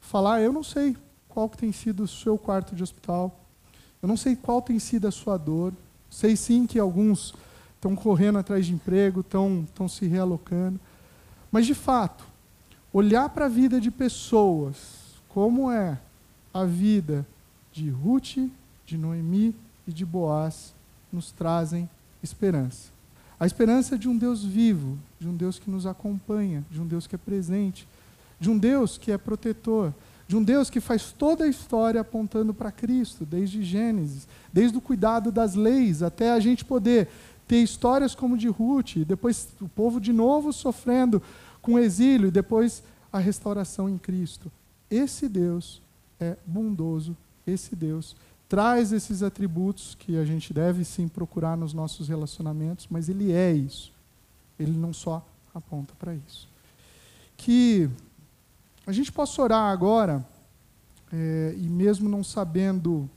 [0.00, 0.96] falar, eu não sei
[1.28, 3.38] qual que tem sido o seu quarto de hospital,
[4.02, 5.72] eu não sei qual tem sido a sua dor,
[6.10, 7.32] Sei sim que alguns
[7.76, 10.78] estão correndo atrás de emprego, estão, estão se realocando.
[11.50, 12.24] Mas, de fato,
[12.92, 14.76] olhar para a vida de pessoas,
[15.28, 15.98] como é
[16.52, 17.26] a vida
[17.72, 18.36] de Ruth,
[18.84, 19.54] de Noemi
[19.86, 20.74] e de Boaz,
[21.12, 21.88] nos trazem
[22.22, 22.90] esperança.
[23.38, 27.06] A esperança de um Deus vivo, de um Deus que nos acompanha, de um Deus
[27.06, 27.88] que é presente,
[28.38, 29.94] de um Deus que é protetor,
[30.30, 34.80] de um Deus que faz toda a história apontando para Cristo, desde Gênesis, desde o
[34.80, 37.08] cuidado das leis, até a gente poder
[37.48, 41.20] ter histórias como de Ruth, e depois o povo de novo sofrendo
[41.60, 42.80] com exílio, e depois
[43.12, 44.52] a restauração em Cristo.
[44.88, 45.82] Esse Deus
[46.20, 48.14] é bondoso, esse Deus
[48.48, 53.52] traz esses atributos que a gente deve sim procurar nos nossos relacionamentos, mas ele é
[53.52, 53.92] isso.
[54.60, 56.48] Ele não só aponta para isso.
[57.36, 57.90] Que
[58.86, 60.24] a gente possa orar agora,
[61.12, 63.08] é, e mesmo não sabendo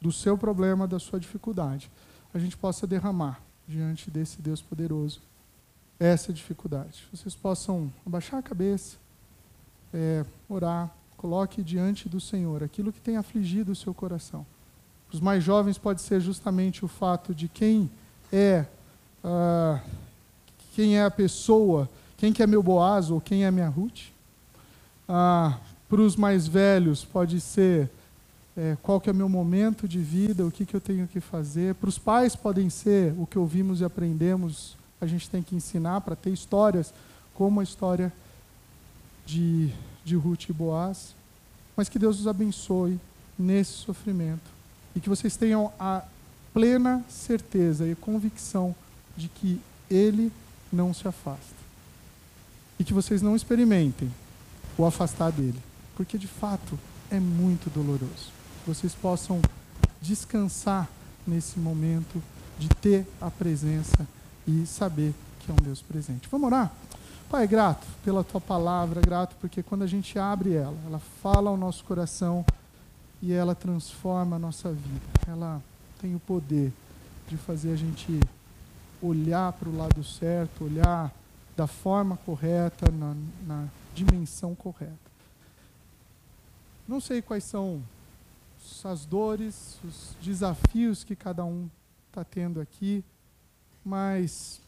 [0.00, 1.90] do seu problema, da sua dificuldade,
[2.34, 5.20] a gente possa derramar diante desse Deus poderoso
[5.98, 7.04] essa dificuldade.
[7.12, 8.96] Vocês possam abaixar a cabeça,
[9.94, 14.44] é, orar, coloque diante do Senhor aquilo que tem afligido o seu coração.
[15.08, 17.88] Para os mais jovens pode ser justamente o fato de quem
[18.32, 18.66] é
[19.22, 19.80] ah,
[20.74, 24.11] quem é a pessoa, quem que é meu Boaz ou quem é minha Ruth.
[25.08, 27.90] Ah, Para os mais velhos, pode ser
[28.56, 31.74] é, qual que é meu momento de vida, o que, que eu tenho que fazer.
[31.74, 36.00] Para os pais, podem ser o que ouvimos e aprendemos, a gente tem que ensinar
[36.00, 36.92] para ter histórias
[37.34, 38.12] como a história
[39.26, 39.70] de,
[40.04, 41.14] de Ruth e Boaz.
[41.76, 43.00] Mas que Deus os abençoe
[43.38, 44.50] nesse sofrimento
[44.94, 46.02] e que vocês tenham a
[46.52, 48.74] plena certeza e convicção
[49.16, 50.30] de que Ele
[50.72, 51.62] não se afasta.
[52.78, 54.10] E que vocês não experimentem
[54.76, 55.58] o afastar dele,
[55.96, 56.78] porque de fato
[57.10, 58.30] é muito doloroso.
[58.66, 59.40] Vocês possam
[60.00, 60.88] descansar
[61.26, 62.22] nesse momento
[62.58, 64.06] de ter a presença
[64.46, 66.28] e saber que é um Deus presente.
[66.30, 66.72] Vamos orar?
[67.30, 71.56] Pai, grato pela tua palavra, grato porque quando a gente abre ela, ela fala ao
[71.56, 72.44] nosso coração
[73.22, 75.06] e ela transforma a nossa vida.
[75.26, 75.62] Ela
[76.00, 76.72] tem o poder
[77.28, 78.20] de fazer a gente
[79.00, 81.10] olhar para o lado certo, olhar
[81.56, 83.14] da forma correta, na,
[83.46, 85.12] na dimensão correta.
[86.86, 87.82] Não sei quais são
[88.84, 91.68] as dores, os desafios que cada um
[92.08, 93.04] está tendo aqui,
[93.84, 94.60] mas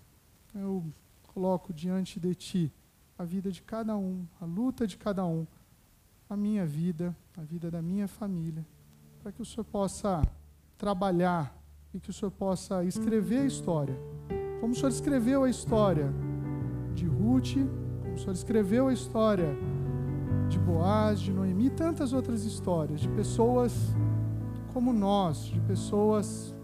[0.55, 0.85] eu
[1.33, 2.73] coloco diante de Ti
[3.19, 5.47] a vida de cada um, a luta de cada um,
[6.29, 8.65] a minha vida, a vida da minha família,
[9.23, 10.23] para que o Senhor possa
[10.77, 11.57] trabalhar
[11.93, 13.97] e que o Senhor possa escrever a história.
[14.61, 16.13] Como o Senhor escreveu a história
[16.95, 17.57] de Ruth,
[18.15, 19.57] o Senhor escreveu a história
[20.49, 23.95] de Boaz, de Noemi e tantas outras histórias, de pessoas
[24.73, 26.55] como nós, de pessoas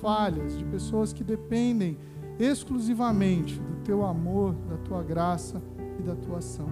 [0.00, 1.96] falhas, de pessoas que dependem
[2.38, 5.62] exclusivamente do teu amor, da tua graça
[5.98, 6.68] e da tua ação.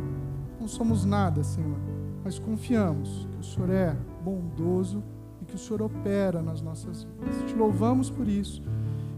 [0.61, 1.79] Não somos nada, Senhor,
[2.25, 5.03] mas confiamos que o Senhor é bondoso
[5.41, 7.43] e que o Senhor opera nas nossas vidas.
[7.47, 8.63] Te louvamos por isso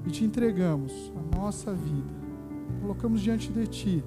[0.06, 2.22] e te entregamos a nossa vida.
[2.80, 4.04] Colocamos diante de Ti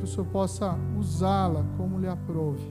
[0.00, 2.64] que o Senhor possa usá-la como lhe aprove,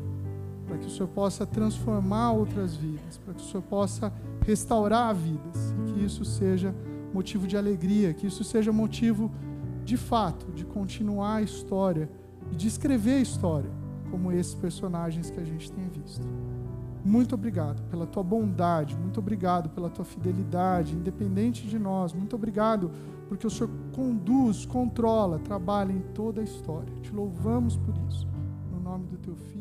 [0.66, 4.12] para que o Senhor possa transformar outras vidas, para que o Senhor possa
[4.46, 6.74] restaurar vidas e que isso seja
[7.14, 9.32] motivo de alegria, que isso seja motivo
[9.86, 12.10] de fato de continuar a história
[12.52, 13.70] e de escrever a história,
[14.10, 16.28] como esses personagens que a gente tem visto.
[17.06, 22.12] Muito obrigado pela tua bondade, muito obrigado pela tua fidelidade, independente de nós.
[22.12, 22.92] Muito obrigado
[23.30, 26.92] porque o Senhor conduz, controla, trabalha em toda a história.
[27.04, 28.28] Te louvamos por isso.
[28.72, 29.59] No nome do teu filho